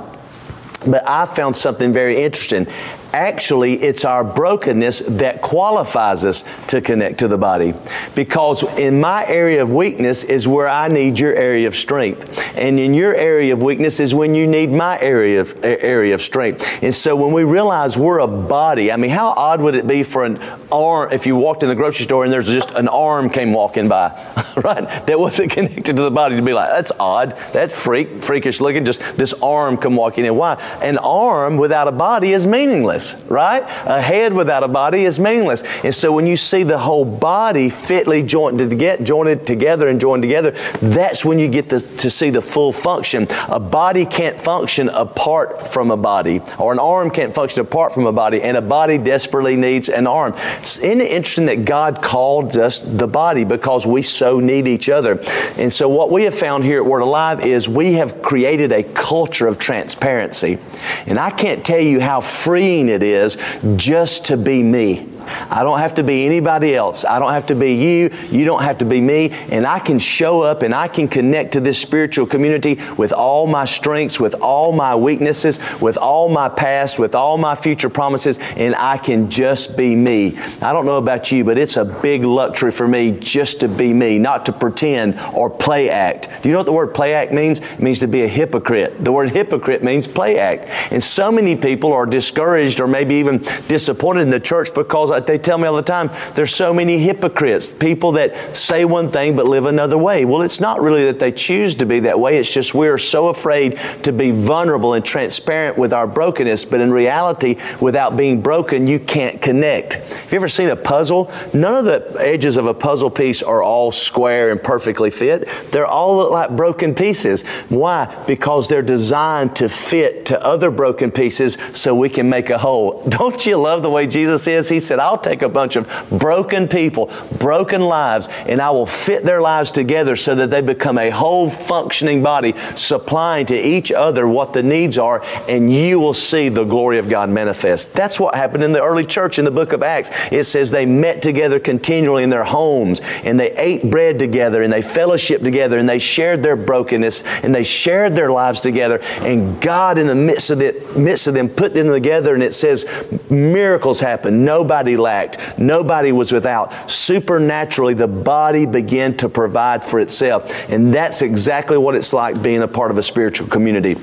But 0.87 1.09
I 1.09 1.27
found 1.27 1.57
something 1.57 1.93
very 1.93 2.23
interesting. 2.23 2.67
Actually, 3.13 3.75
it's 3.75 4.07
our 4.07 4.25
brokenness 4.25 5.01
that 5.01 5.43
qualifies 5.43 6.25
us 6.25 6.45
to 6.69 6.81
connect 6.81 7.19
to 7.19 7.29
the 7.29 7.37
body. 7.37 7.75
Because 8.15 8.63
in 8.79 9.01
my 9.01 9.27
area 9.27 9.63
of 9.63 9.71
weakness 9.71 10.25
is 10.25 10.49
where 10.49 10.67
I 10.67 10.89
need 10.89 11.19
your 11.19 11.35
area 11.35 11.67
of 11.67 11.77
strength. 11.77 12.57
And 12.57 12.81
in 12.81 12.95
your 12.95 13.15
area 13.15 13.53
of 13.53 13.63
weakness 13.63 14.01
is 14.01 14.15
when 14.15 14.35
you 14.35 14.47
need 14.47 14.71
my 14.71 14.99
area 15.01 15.43
of, 15.43 15.63
area 15.63 16.15
of 16.15 16.23
strength. 16.23 16.67
And 16.83 16.95
so 16.95 17.15
when 17.15 17.33
we 17.33 17.45
realize 17.45 17.99
we're 17.99 18.21
a 18.21 18.27
body, 18.27 18.91
I 18.91 18.97
mean, 18.97 19.11
how 19.11 19.31
odd 19.31 19.61
would 19.61 19.75
it 19.75 19.87
be 19.87 20.03
for 20.05 20.25
an 20.25 20.39
arm, 20.71 21.13
if 21.13 21.27
you 21.27 21.37
walked 21.37 21.63
in 21.63 21.69
the 21.69 21.75
grocery 21.75 22.05
store 22.05 22.25
and 22.25 22.33
there's 22.33 22.47
just 22.47 22.71
an 22.71 22.89
arm 22.89 23.29
came 23.29 23.53
walking 23.53 23.89
by, 23.89 24.09
right? 24.65 25.07
That 25.07 25.21
wasn't 25.21 25.51
connected 25.53 25.97
to 25.97 26.03
the 26.03 26.11
body 26.11 26.37
to 26.37 26.43
be 26.43 26.55
like, 26.55 26.71
that's 26.71 26.93
odd. 26.99 27.37
That's 27.53 27.79
freak, 27.79 28.23
freakish 28.23 28.63
looking. 28.63 28.87
Just 28.87 29.19
this 29.19 29.35
arm 29.35 29.77
come 29.77 29.97
walking 29.97 30.25
in. 30.25 30.35
Why? 30.35 30.55
An 30.81 30.97
arm 30.97 31.59
without 31.59 31.89
a 31.89 31.93
body 31.93 32.33
is 32.33 32.47
meaningless 32.47 33.02
meaningless, 33.03 33.31
right? 33.31 33.63
A 33.87 34.01
head 34.01 34.33
without 34.33 34.63
a 34.63 34.69
body 34.69 35.05
is 35.05 35.19
meaningless. 35.19 35.63
And 35.85 35.95
so 35.95 36.13
when 36.13 36.27
you 36.27 36.37
see 36.37 36.63
the 36.63 36.79
whole 36.79 37.05
body 37.05 37.71
fitly 37.71 38.23
jointed, 38.23 38.71
together, 38.71 39.03
jointed 39.03 39.47
together 39.47 39.89
and 39.89 40.01
joined 40.01 40.23
together, 40.23 40.53
that's 40.81 41.25
when 41.25 41.39
you 41.39 41.49
get 41.49 41.69
the, 41.69 41.81
to 41.81 42.11
see 42.11 42.31
the 42.31 42.41
full 42.41 42.73
function. 42.73 43.27
A 43.49 43.61
body 43.61 44.07
can't 44.07 44.39
function 44.39 44.89
apart 44.89 45.69
from 45.69 45.91
a 45.91 45.97
body, 45.97 46.41
or 46.59 46.73
an 46.73 46.79
arm 46.79 47.11
can't 47.11 47.35
function 47.35 47.61
apart 47.61 47.93
from 47.93 48.07
a 48.07 48.13
body, 48.13 48.43
and 48.43 48.57
a 48.57 48.63
body 48.63 48.99
desperately 48.99 49.57
needs 49.57 49.89
an 49.89 50.07
arm. 50.07 50.35
Isn't 50.63 51.01
it 51.01 51.11
interesting 51.11 51.47
that 51.47 51.65
God 51.65 52.03
called 52.03 52.57
us 52.57 52.81
the 52.81 53.09
body 53.09 53.45
because 53.45 53.87
we 53.87 54.03
so 54.03 54.41
need 54.41 54.69
each 54.69 54.89
other? 54.89 55.21
And 55.57 55.73
so 55.73 55.89
what 55.89 56.11
we 56.11 56.25
have 56.25 56.35
found 56.35 56.65
here 56.65 56.79
at 56.79 56.87
Word 56.87 57.01
Alive 57.01 57.45
is 57.45 57.69
we 57.69 57.95
have 57.95 58.23
created 58.23 58.73
a 58.73 58.83
culture 58.83 59.47
of 59.47 59.59
transparency. 59.59 60.59
And 61.07 61.19
I 61.19 61.31
can't 61.31 61.65
tell 61.65 61.81
you 61.81 62.01
how 62.01 62.21
freeing 62.21 62.89
it 62.93 63.03
is 63.03 63.37
just 63.77 64.27
to 64.27 64.37
be 64.37 64.63
me. 64.63 65.12
I 65.51 65.63
don't 65.63 65.79
have 65.79 65.95
to 65.95 66.03
be 66.03 66.27
anybody 66.27 66.75
else. 66.75 67.05
I 67.05 67.19
don't 67.19 67.33
have 67.33 67.47
to 67.47 67.55
be 67.55 67.75
you. 67.75 68.11
You 68.31 68.45
don't 68.45 68.63
have 68.63 68.79
to 68.79 68.85
be 68.85 69.01
me. 69.01 69.31
And 69.51 69.67
I 69.67 69.79
can 69.79 69.99
show 69.99 70.43
up 70.43 70.63
and 70.63 70.75
I 70.75 70.89
can 70.89 71.09
connect 71.09 71.53
to 71.53 71.61
this 71.61 71.79
spiritual 71.79 72.27
community 72.27 72.79
with 72.97 73.13
all 73.13 73.47
my 73.47 73.65
strengths, 73.65 74.19
with 74.19 74.35
all 74.41 74.73
my 74.73 74.95
weaknesses, 74.95 75.59
with 75.81 75.97
all 75.97 76.29
my 76.29 76.49
past, 76.49 76.99
with 76.99 77.15
all 77.15 77.39
my 77.39 77.55
future 77.55 77.89
promises, 77.89 78.39
and 78.57 78.75
I 78.75 78.99
can 78.99 79.31
just 79.31 79.77
be 79.77 79.95
me. 79.95 80.37
I 80.61 80.73
don't 80.73 80.85
know 80.85 80.99
about 80.99 81.31
you, 81.31 81.45
but 81.45 81.59
it's 81.59 81.77
a 81.77 81.85
big 81.85 82.25
luxury 82.25 82.71
for 82.71 82.89
me 82.89 83.13
just 83.13 83.61
to 83.61 83.69
be 83.69 83.93
me, 83.93 84.19
not 84.19 84.47
to 84.47 84.53
pretend 84.53 85.19
or 85.35 85.49
play 85.51 85.91
act. 85.91 86.29
Do 86.43 86.49
you 86.49 86.53
know 86.53 86.59
what 86.59 86.67
the 86.67 86.73
word 86.73 86.95
play 86.95 87.15
act 87.15 87.33
means? 87.33 87.61
It 87.61 87.81
means 87.81 87.99
to 88.01 88.09
be 88.09 88.23
a 88.23 88.29
hypocrite. 88.29 89.05
The 89.05 89.13
word 89.13 89.31
hypocrite 89.31 89.83
means 89.83 90.07
play 90.07 90.39
act. 90.39 90.69
And 90.93 91.03
so 91.03 91.31
many 91.31 91.57
people 91.57 91.93
are 91.93 92.07
discouraged 92.07 92.81
or 92.81 92.87
maybe 92.89 93.15
even 93.17 93.39
disappointed 93.69 94.23
in 94.23 94.31
the 94.31 94.41
church 94.41 94.75
because 94.75 95.11
Uh, 95.13 95.21
they 95.21 95.39
tell 95.39 95.59
me 95.59 95.67
all 95.67 95.77
the 95.77 95.83
time 95.83 96.11
there's 96.35 96.55
so 96.55 96.73
many 96.73 96.99
hypocrites, 96.99 97.71
people 97.71 98.13
that 98.13 98.57
say 98.57 98.85
one 98.85 99.11
thing 99.11 99.37
but 99.37 99.47
live 99.47 99.67
another 99.67 99.99
way. 99.99 100.25
Well, 100.25 100.43
it's 100.43 100.61
not 100.61 100.81
really 100.81 101.05
that 101.05 101.19
they 101.19 101.33
choose 101.33 101.75
to 101.77 101.87
be 101.87 102.01
that 102.01 102.19
way. 102.19 102.39
It's 102.39 102.53
just 102.53 102.75
we're 102.75 102.99
so 102.99 103.29
afraid 103.29 103.79
to 104.03 104.13
be 104.13 104.31
vulnerable 104.31 104.95
and 104.95 105.05
transparent 105.05 105.79
with 105.79 105.93
our 105.93 106.07
brokenness. 106.07 106.65
But 106.65 106.81
in 106.81 106.91
reality, 106.91 107.57
without 107.81 108.17
being 108.17 108.43
broken, 108.43 108.87
you 108.87 108.99
can't 108.99 109.41
connect. 109.41 109.95
Have 109.95 110.33
you 110.33 110.37
ever 110.37 110.49
seen 110.49 110.71
a 110.71 110.77
puzzle? 110.77 111.31
None 111.53 111.75
of 111.75 111.85
the 111.85 112.17
edges 112.21 112.57
of 112.57 112.67
a 112.67 112.75
puzzle 112.75 113.11
piece 113.11 113.43
are 113.43 113.63
all 113.63 113.93
square 113.93 114.51
and 114.51 114.63
perfectly 114.63 115.11
fit. 115.11 115.49
They're 115.71 115.87
all 115.87 116.17
look 116.17 116.31
like 116.31 116.51
broken 116.57 116.95
pieces. 116.95 117.43
Why? 117.69 118.25
Because 118.27 118.69
they're 118.69 118.83
designed 118.83 119.57
to 119.57 119.69
fit 119.69 120.27
to 120.27 120.43
other 120.45 120.71
broken 120.71 121.11
pieces 121.11 121.59
so 121.73 121.95
we 121.95 122.09
can 122.09 122.29
make 122.29 122.51
a 122.51 122.59
whole. 122.59 123.05
Don't 123.09 123.45
you 123.47 123.57
love 123.57 123.83
the 123.83 123.91
way 123.91 124.07
Jesus 124.07 124.47
is? 124.47 124.69
He 124.69 124.81
said, 124.81 124.99
I'll 125.03 125.19
take 125.19 125.43
a 125.43 125.49
bunch 125.49 125.77
of 125.77 125.89
broken 126.11 126.69
people, 126.69 127.13
broken 127.39 127.83
lives, 127.83 128.29
and 128.47 128.63
I 128.63 128.71
will 128.71 128.87
fit 128.87 129.25
their 129.25 129.43
lives 129.43 129.71
together 129.71 130.17
so 130.17 130.35
that 130.37 130.51
they 130.51 130.61
become 130.61 130.97
a 130.99 131.11
whole 131.11 131.51
functioning 131.51 132.23
body, 132.23 132.55
supplying 132.75 133.47
to 133.47 133.57
each 133.57 133.91
other 133.93 134.27
what 134.27 134.53
the 134.53 134.63
needs 134.63 134.99
are, 134.99 135.25
and 135.49 135.73
you 135.73 135.99
will 136.01 136.15
see 136.15 136.49
the 136.49 136.65
glory 136.65 136.99
of 136.99 137.09
God 137.09 137.29
manifest. 137.29 137.93
That's 137.93 138.21
what 138.21 138.35
happened 138.35 138.65
in 138.65 138.73
the 138.73 138.83
early 138.83 139.05
church 139.05 139.39
in 139.39 139.45
the 139.45 139.51
book 139.51 139.73
of 139.73 139.83
Acts. 139.83 140.11
It 140.31 140.45
says 140.45 140.71
they 140.71 140.87
met 140.87 141.23
together 141.23 141.59
continually 141.59 142.23
in 142.23 142.31
their 142.31 142.45
homes, 142.45 143.01
and 143.25 143.39
they 143.39 143.53
ate 143.53 143.91
bread 143.91 144.19
together, 144.19 144.63
and 144.63 144.73
they 144.73 144.83
fellowshiped 144.83 145.43
together, 145.43 145.79
and 145.79 145.89
they 145.89 145.99
shared 145.99 146.43
their 146.43 146.57
brokenness, 146.57 147.25
and 147.43 147.55
they 147.55 147.65
shared 147.65 148.15
their 148.15 148.31
lives 148.31 148.61
together, 148.61 149.01
and 149.21 149.61
God 149.61 149.99
in 149.99 150.07
the 150.07 150.15
midst 150.15 150.51
of, 150.51 150.61
it, 150.61 150.97
midst 150.97 151.27
of 151.27 151.35
them 151.35 151.49
put 151.49 151.75
them 151.75 151.89
together, 151.89 152.35
and 152.35 152.43
it 152.43 152.55
says 152.55 152.87
miracles 153.31 154.01
happened. 154.01 154.45
Nobody 154.45 154.92
lacked. 154.97 155.59
Nobody 155.59 156.13
was 156.13 156.33
without. 156.33 156.91
Supernaturally, 156.91 157.95
the 157.95 158.09
body 158.09 158.67
began 158.67 159.17
to 159.19 159.29
provide 159.29 159.85
for 159.85 160.01
itself. 160.01 160.53
And 160.71 160.93
that's 160.93 161.23
exactly 161.23 161.79
what 161.79 161.95
it's 161.95 162.13
like 162.13 162.43
being 162.43 162.63
a 162.63 162.69
part 162.69 162.91
of 162.91 162.99
a 162.99 163.03
spiritual 163.03 163.49
community 163.49 163.97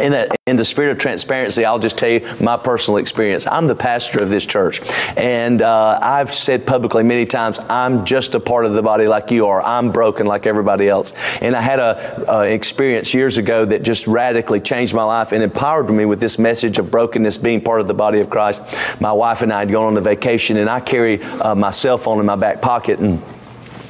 in 0.00 0.12
the, 0.12 0.34
in 0.46 0.56
the 0.56 0.64
spirit 0.64 0.92
of 0.92 0.98
transparency, 0.98 1.64
I'll 1.64 1.78
just 1.78 1.98
tell 1.98 2.08
you 2.08 2.20
my 2.40 2.56
personal 2.56 2.98
experience. 2.98 3.46
I'm 3.46 3.66
the 3.66 3.74
pastor 3.74 4.22
of 4.22 4.30
this 4.30 4.46
church, 4.46 4.80
and 5.16 5.62
uh, 5.62 5.98
I've 6.02 6.32
said 6.32 6.66
publicly 6.66 7.02
many 7.02 7.26
times, 7.26 7.58
I'm 7.68 8.04
just 8.04 8.34
a 8.34 8.40
part 8.40 8.66
of 8.66 8.74
the 8.74 8.82
body 8.82 9.06
like 9.06 9.30
you 9.30 9.46
are. 9.46 9.62
I'm 9.62 9.90
broken 9.90 10.26
like 10.26 10.46
everybody 10.46 10.88
else. 10.88 11.12
And 11.40 11.54
I 11.56 11.60
had 11.60 11.78
a, 11.78 12.24
a 12.28 12.52
experience 12.52 13.14
years 13.14 13.38
ago 13.38 13.64
that 13.64 13.82
just 13.82 14.06
radically 14.06 14.60
changed 14.60 14.94
my 14.94 15.04
life 15.04 15.32
and 15.32 15.42
empowered 15.42 15.90
me 15.90 16.04
with 16.04 16.20
this 16.20 16.38
message 16.38 16.78
of 16.78 16.90
brokenness 16.90 17.38
being 17.38 17.60
part 17.60 17.80
of 17.80 17.88
the 17.88 17.94
body 17.94 18.20
of 18.20 18.30
Christ. 18.30 18.62
My 19.00 19.12
wife 19.12 19.42
and 19.42 19.52
I 19.52 19.60
had 19.60 19.70
gone 19.70 19.84
on 19.84 19.96
a 19.96 20.00
vacation, 20.00 20.56
and 20.56 20.68
I 20.68 20.80
carry 20.80 21.22
uh, 21.22 21.54
my 21.54 21.70
cell 21.70 21.98
phone 21.98 22.20
in 22.20 22.26
my 22.26 22.36
back 22.36 22.60
pocket 22.60 22.98
and 22.98 23.22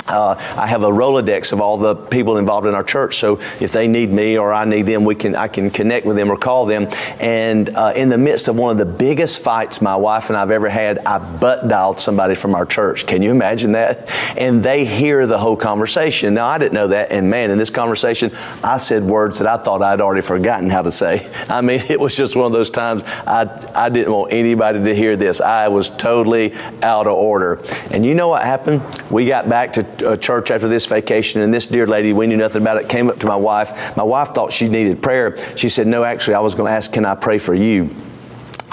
uh, 0.06 0.34
I 0.56 0.66
have 0.66 0.82
a 0.82 0.90
Rolodex 0.90 1.52
of 1.52 1.60
all 1.60 1.78
the 1.78 1.94
people 1.94 2.36
involved 2.36 2.66
in 2.66 2.74
our 2.74 2.84
church, 2.84 3.16
so 3.16 3.40
if 3.60 3.72
they 3.72 3.88
need 3.88 4.10
me 4.10 4.36
or 4.36 4.52
I 4.52 4.66
need 4.66 4.82
them, 4.82 5.04
we 5.04 5.14
can 5.14 5.34
I 5.34 5.48
can 5.48 5.70
connect 5.70 6.04
with 6.04 6.16
them 6.16 6.30
or 6.30 6.36
call 6.36 6.66
them. 6.66 6.88
And 7.20 7.70
uh, 7.70 7.94
in 7.96 8.10
the 8.10 8.18
midst 8.18 8.48
of 8.48 8.56
one 8.56 8.70
of 8.70 8.78
the 8.78 8.92
biggest 8.92 9.42
fights 9.42 9.80
my 9.80 9.96
wife 9.96 10.28
and 10.28 10.36
I've 10.36 10.50
ever 10.50 10.68
had, 10.68 10.98
I 11.06 11.18
butt 11.18 11.68
dialed 11.68 12.00
somebody 12.00 12.34
from 12.34 12.54
our 12.54 12.66
church. 12.66 13.06
Can 13.06 13.22
you 13.22 13.30
imagine 13.30 13.72
that? 13.72 14.10
And 14.36 14.62
they 14.62 14.84
hear 14.84 15.26
the 15.26 15.38
whole 15.38 15.56
conversation. 15.56 16.34
Now 16.34 16.46
I 16.46 16.58
didn't 16.58 16.74
know 16.74 16.88
that, 16.88 17.10
and 17.10 17.30
man, 17.30 17.50
in 17.50 17.56
this 17.56 17.70
conversation, 17.70 18.30
I 18.62 18.76
said 18.76 19.04
words 19.04 19.38
that 19.38 19.46
I 19.46 19.56
thought 19.56 19.80
I'd 19.82 20.02
already 20.02 20.22
forgotten 20.22 20.68
how 20.68 20.82
to 20.82 20.92
say. 20.92 21.30
I 21.48 21.62
mean, 21.62 21.82
it 21.88 21.98
was 21.98 22.14
just 22.14 22.36
one 22.36 22.46
of 22.46 22.52
those 22.52 22.70
times 22.70 23.04
I 23.26 23.48
I 23.74 23.88
didn't 23.88 24.12
want 24.12 24.34
anybody 24.34 24.84
to 24.84 24.94
hear 24.94 25.16
this. 25.16 25.40
I 25.40 25.68
was 25.68 25.88
totally 25.88 26.54
out 26.82 27.06
of 27.06 27.14
order. 27.14 27.60
And 27.90 28.04
you 28.04 28.14
know 28.14 28.28
what 28.28 28.42
happened? 28.42 28.82
We 29.10 29.26
got 29.26 29.48
back 29.48 29.72
to 29.74 29.93
church 30.20 30.50
after 30.50 30.68
this 30.68 30.86
vacation, 30.86 31.40
and 31.40 31.52
this 31.52 31.66
dear 31.66 31.86
lady, 31.86 32.12
we 32.12 32.26
knew 32.26 32.36
nothing 32.36 32.62
about 32.62 32.76
it, 32.76 32.88
came 32.88 33.08
up 33.08 33.18
to 33.20 33.26
my 33.26 33.36
wife. 33.36 33.96
My 33.96 34.02
wife 34.02 34.28
thought 34.28 34.52
she 34.52 34.68
needed 34.68 35.02
prayer. 35.02 35.36
She 35.56 35.68
said, 35.68 35.86
No, 35.86 36.04
actually, 36.04 36.34
I 36.34 36.40
was 36.40 36.54
going 36.54 36.70
to 36.70 36.76
ask, 36.76 36.92
Can 36.92 37.04
I 37.04 37.14
pray 37.14 37.38
for 37.38 37.54
you? 37.54 37.94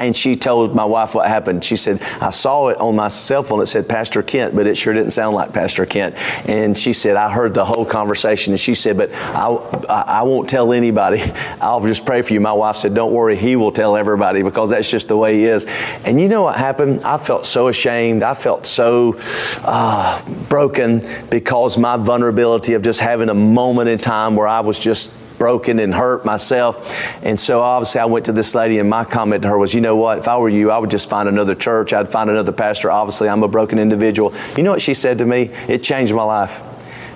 And 0.01 0.17
she 0.17 0.35
told 0.35 0.73
my 0.73 0.83
wife 0.83 1.13
what 1.13 1.27
happened. 1.27 1.63
She 1.63 1.75
said, 1.75 2.01
I 2.19 2.31
saw 2.31 2.69
it 2.69 2.79
on 2.79 2.95
my 2.95 3.07
cell 3.07 3.43
phone. 3.43 3.61
It 3.61 3.67
said 3.67 3.87
Pastor 3.87 4.23
Kent, 4.23 4.55
but 4.55 4.65
it 4.65 4.75
sure 4.75 4.93
didn't 4.93 5.11
sound 5.11 5.35
like 5.35 5.53
Pastor 5.53 5.85
Kent. 5.85 6.15
And 6.49 6.75
she 6.75 6.91
said, 6.91 7.15
I 7.15 7.29
heard 7.31 7.53
the 7.53 7.63
whole 7.63 7.85
conversation. 7.85 8.51
And 8.51 8.59
she 8.59 8.73
said, 8.73 8.97
But 8.97 9.13
I, 9.13 9.45
I, 9.89 10.23
won't 10.23 10.49
tell 10.49 10.73
anybody. 10.73 11.21
I'll 11.61 11.81
just 11.81 12.03
pray 12.03 12.23
for 12.23 12.33
you. 12.33 12.41
My 12.41 12.51
wife 12.51 12.77
said, 12.77 12.95
Don't 12.95 13.13
worry, 13.13 13.35
he 13.35 13.55
will 13.55 13.71
tell 13.71 13.95
everybody 13.95 14.41
because 14.41 14.71
that's 14.71 14.89
just 14.89 15.07
the 15.07 15.15
way 15.15 15.35
he 15.35 15.45
is. 15.45 15.67
And 16.03 16.19
you 16.19 16.27
know 16.27 16.41
what 16.41 16.57
happened? 16.57 17.03
I 17.03 17.19
felt 17.19 17.45
so 17.45 17.67
ashamed. 17.67 18.23
I 18.23 18.33
felt 18.33 18.65
so 18.65 19.19
uh, 19.63 20.23
broken 20.49 21.01
because 21.29 21.77
my 21.77 21.97
vulnerability 21.97 22.73
of 22.73 22.81
just 22.81 23.01
having 23.01 23.29
a 23.29 23.35
moment 23.35 23.87
in 23.87 23.99
time 23.99 24.35
where 24.35 24.47
I 24.47 24.61
was 24.61 24.79
just 24.79 25.11
broken 25.41 25.79
and 25.79 25.91
hurt 25.91 26.23
myself. 26.23 26.95
And 27.23 27.39
so 27.39 27.61
obviously 27.61 27.99
I 27.99 28.05
went 28.05 28.25
to 28.25 28.31
this 28.31 28.53
lady 28.53 28.77
and 28.77 28.87
my 28.87 29.03
comment 29.03 29.41
to 29.41 29.47
her 29.47 29.57
was, 29.57 29.73
you 29.73 29.81
know 29.81 29.95
what, 29.95 30.19
if 30.19 30.27
I 30.27 30.37
were 30.37 30.49
you, 30.49 30.69
I 30.69 30.77
would 30.77 30.91
just 30.91 31.09
find 31.09 31.27
another 31.27 31.55
church. 31.55 31.93
I'd 31.93 32.07
find 32.07 32.29
another 32.29 32.51
pastor. 32.51 32.91
Obviously 32.91 33.27
I'm 33.27 33.41
a 33.41 33.47
broken 33.47 33.79
individual. 33.79 34.35
You 34.55 34.61
know 34.61 34.69
what 34.69 34.83
she 34.83 34.93
said 34.93 35.17
to 35.17 35.25
me? 35.25 35.49
It 35.67 35.81
changed 35.81 36.13
my 36.13 36.21
life. 36.21 36.61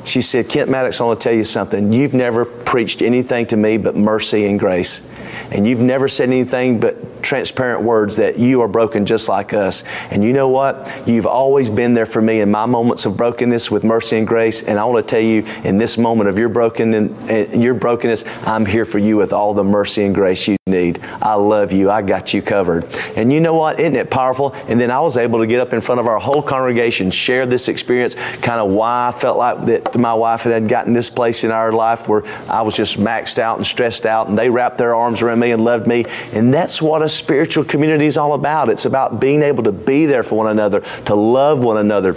She 0.06 0.22
said, 0.22 0.50
Kent 0.50 0.72
Mattox, 0.72 1.00
I 1.00 1.04
want 1.04 1.22
to 1.22 1.24
tell 1.24 1.38
you 1.38 1.44
something. 1.44 1.94
You've 1.94 2.16
never 2.16 2.46
preached 2.76 3.02
anything 3.02 3.46
to 3.46 3.56
me 3.56 3.78
but 3.78 3.96
mercy 3.96 4.48
and 4.48 4.60
grace. 4.60 5.02
And 5.52 5.66
you've 5.66 5.80
never 5.80 6.10
said 6.10 6.28
anything 6.28 6.78
but 6.78 7.24
transparent 7.24 7.82
words 7.82 8.18
that 8.18 8.38
you 8.38 8.60
are 8.60 8.68
broken 8.68 9.06
just 9.06 9.30
like 9.30 9.54
us. 9.54 9.86
And 10.12 10.26
you 10.26 10.34
know 10.34 10.50
what? 10.50 10.92
You've 11.08 11.26
always 11.26 11.70
been 11.70 11.94
there 11.94 12.06
for 12.06 12.22
me 12.22 12.42
in 12.42 12.52
my 12.52 12.66
moments 12.66 13.06
of 13.06 13.16
brokenness 13.16 13.72
with 13.72 13.86
mercy 13.86 14.18
and 14.18 14.28
grace. 14.28 14.62
And 14.62 14.78
I 14.78 14.84
want 14.84 15.08
to 15.08 15.10
tell 15.10 15.24
you, 15.24 15.46
in 15.64 15.78
this 15.78 15.98
moment 15.98 16.30
of 16.30 16.38
your 16.38 16.50
broken 16.50 16.94
and 16.94 17.64
your 17.64 17.74
brokenness, 17.74 18.26
I'm 18.44 18.66
here 18.66 18.84
for 18.84 19.00
you 19.00 19.16
with 19.16 19.32
all 19.32 19.54
the 19.54 19.64
mercy 19.64 20.04
and 20.04 20.14
grace 20.14 20.46
you 20.46 20.58
need. 20.68 21.00
I 21.22 21.36
love 21.36 21.72
you. 21.72 21.90
I 21.90 22.02
got 22.02 22.34
you 22.34 22.42
covered. 22.42 22.86
And 23.16 23.32
you 23.32 23.40
know 23.40 23.54
what? 23.54 23.80
Isn't 23.80 23.96
it 23.96 24.12
powerful? 24.12 24.54
And 24.68 24.82
then 24.82 24.92
I 24.92 25.00
was 25.00 25.16
able 25.16 25.40
to 25.40 25.48
get 25.48 25.62
up 25.62 25.74
in 25.74 25.82
front 25.82 26.02
of 26.02 26.08
our 26.08 26.20
whole 26.20 26.42
congregation, 26.42 27.10
share 27.12 27.46
this 27.46 27.68
experience, 27.68 28.16
kind 28.16 28.60
of 28.60 28.70
why 28.72 29.08
I 29.08 29.12
felt 29.12 29.38
like 29.38 29.66
that 29.66 29.98
my 29.98 30.14
wife 30.14 30.42
had 30.42 30.68
gotten 30.68 30.94
this 30.94 31.10
place 31.10 31.44
in 31.44 31.52
our 31.52 31.72
life 31.72 32.08
where 32.08 32.26
I 32.50 32.62
was 32.66 32.76
just 32.76 32.98
maxed 33.00 33.40
out 33.40 33.58
and 33.58 33.66
stressed 33.66 34.06
out, 34.06 34.28
and 34.28 34.38
they 34.38 34.50
wrapped 34.50 34.78
their 34.78 34.94
arms 34.94 35.22
around 35.22 35.40
me 35.40 35.52
and 35.52 35.64
loved 35.64 35.88
me. 35.88 36.06
And 36.34 36.54
that's 36.54 36.82
what 36.82 37.02
a 37.02 37.10
spiritual 37.10 37.64
community 37.64 38.06
is 38.06 38.18
all 38.18 38.34
about. 38.34 38.70
It's 38.70 38.86
about 38.86 39.20
being 39.20 39.42
able 39.42 39.64
to 39.64 39.72
be 39.72 40.06
there 40.06 40.24
for 40.24 40.36
one 40.36 40.48
another, 40.48 40.82
to 41.06 41.16
love 41.16 41.64
one 41.64 41.78
another. 41.78 42.16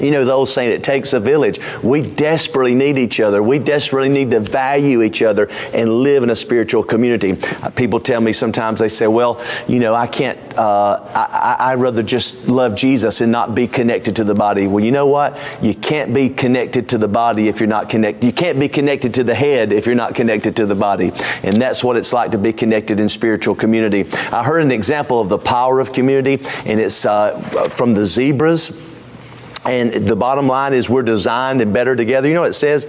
You 0.00 0.10
know, 0.10 0.24
the 0.24 0.32
old 0.32 0.48
saying, 0.48 0.70
it 0.70 0.84
takes 0.84 1.12
a 1.12 1.20
village. 1.20 1.58
We 1.82 2.02
desperately 2.02 2.74
need 2.74 2.98
each 2.98 3.20
other. 3.20 3.42
We 3.42 3.58
desperately 3.58 4.08
need 4.08 4.30
to 4.30 4.40
value 4.40 5.02
each 5.02 5.22
other 5.22 5.48
and 5.72 6.02
live 6.02 6.22
in 6.22 6.30
a 6.30 6.36
spiritual 6.36 6.84
community. 6.84 7.36
Uh, 7.62 7.70
people 7.70 8.00
tell 8.00 8.20
me 8.20 8.32
sometimes, 8.32 8.80
they 8.80 8.88
say, 8.88 9.06
well, 9.06 9.42
you 9.66 9.78
know, 9.78 9.94
I 9.94 10.06
can't, 10.06 10.38
uh, 10.56 11.00
I, 11.14 11.74
would 11.74 11.82
rather 11.82 12.02
just 12.02 12.48
love 12.48 12.76
Jesus 12.76 13.20
and 13.20 13.32
not 13.32 13.54
be 13.54 13.66
connected 13.66 14.16
to 14.16 14.24
the 14.24 14.34
body. 14.34 14.66
Well, 14.66 14.84
you 14.84 14.92
know 14.92 15.06
what? 15.06 15.38
You 15.62 15.74
can't 15.74 16.14
be 16.14 16.28
connected 16.28 16.88
to 16.90 16.98
the 16.98 17.08
body 17.08 17.48
if 17.48 17.60
you're 17.60 17.68
not 17.68 17.88
connected. 17.88 18.24
You 18.24 18.32
can't 18.32 18.58
be 18.58 18.68
connected 18.68 19.14
to 19.14 19.24
the 19.24 19.34
head 19.34 19.72
if 19.72 19.86
you're 19.86 19.94
not 19.94 20.14
connected 20.14 20.56
to 20.56 20.66
the 20.66 20.74
body. 20.74 21.12
And 21.42 21.60
that's 21.60 21.82
what 21.82 21.96
it's 21.96 22.12
like 22.12 22.32
to 22.32 22.38
be 22.38 22.52
connected 22.52 23.00
in 23.00 23.08
spiritual 23.08 23.54
community. 23.54 24.06
I 24.32 24.44
heard 24.44 24.62
an 24.62 24.72
example 24.72 25.20
of 25.20 25.28
the 25.28 25.38
power 25.38 25.80
of 25.80 25.92
community, 25.92 26.44
and 26.66 26.80
it's 26.80 27.04
uh, 27.04 27.40
from 27.70 27.94
the 27.94 28.04
zebras 28.04 28.87
And 29.68 29.92
the 30.08 30.16
bottom 30.16 30.46
line 30.46 30.72
is 30.72 30.88
we're 30.88 31.02
designed 31.02 31.60
and 31.60 31.74
better 31.74 31.94
together. 31.94 32.26
You 32.26 32.32
know 32.32 32.40
what 32.40 32.50
it 32.50 32.54
says? 32.54 32.88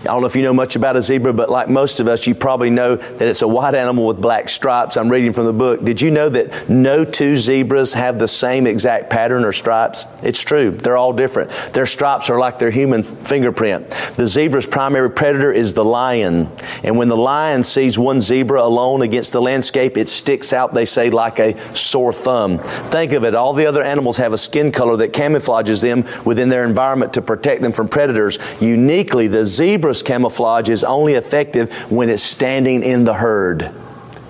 I 0.00 0.04
don't 0.04 0.20
know 0.20 0.28
if 0.28 0.36
you 0.36 0.42
know 0.42 0.54
much 0.54 0.76
about 0.76 0.96
a 0.96 1.02
zebra, 1.02 1.32
but 1.32 1.50
like 1.50 1.68
most 1.68 1.98
of 1.98 2.06
us, 2.06 2.24
you 2.24 2.36
probably 2.36 2.70
know 2.70 2.94
that 2.94 3.26
it's 3.26 3.42
a 3.42 3.48
white 3.48 3.74
animal 3.74 4.06
with 4.06 4.20
black 4.20 4.48
stripes. 4.48 4.96
I'm 4.96 5.08
reading 5.08 5.32
from 5.32 5.46
the 5.46 5.52
book. 5.52 5.82
Did 5.82 6.00
you 6.00 6.12
know 6.12 6.28
that 6.28 6.70
no 6.70 7.04
two 7.04 7.36
zebras 7.36 7.94
have 7.94 8.20
the 8.20 8.28
same 8.28 8.68
exact 8.68 9.10
pattern 9.10 9.44
or 9.44 9.52
stripes? 9.52 10.06
It's 10.22 10.40
true. 10.40 10.70
They're 10.70 10.96
all 10.96 11.12
different. 11.12 11.50
Their 11.72 11.86
stripes 11.86 12.30
are 12.30 12.38
like 12.38 12.60
their 12.60 12.70
human 12.70 13.02
fingerprint. 13.02 13.90
The 14.16 14.26
zebra's 14.26 14.66
primary 14.66 15.10
predator 15.10 15.52
is 15.52 15.74
the 15.74 15.84
lion. 15.84 16.48
And 16.84 16.96
when 16.96 17.08
the 17.08 17.16
lion 17.16 17.64
sees 17.64 17.98
one 17.98 18.20
zebra 18.20 18.62
alone 18.62 19.02
against 19.02 19.32
the 19.32 19.42
landscape, 19.42 19.96
it 19.96 20.08
sticks 20.08 20.52
out, 20.52 20.74
they 20.74 20.84
say, 20.84 21.10
like 21.10 21.40
a 21.40 21.58
sore 21.74 22.12
thumb. 22.12 22.60
Think 22.90 23.14
of 23.14 23.24
it. 23.24 23.34
All 23.34 23.52
the 23.52 23.66
other 23.66 23.82
animals 23.82 24.16
have 24.18 24.32
a 24.32 24.38
skin 24.38 24.70
color 24.70 24.96
that 24.98 25.12
camouflages 25.12 25.82
them 25.82 26.04
within 26.24 26.48
their 26.48 26.64
environment 26.64 27.12
to 27.14 27.22
protect 27.22 27.62
them 27.62 27.72
from 27.72 27.88
predators. 27.88 28.38
Uniquely, 28.60 29.26
the 29.26 29.44
zebra's 29.44 30.02
camouflage 30.02 30.68
is 30.68 30.84
only 30.84 31.14
effective 31.14 31.72
when 31.90 32.08
it's 32.08 32.22
standing 32.22 32.82
in 32.82 33.04
the 33.04 33.14
herd. 33.14 33.72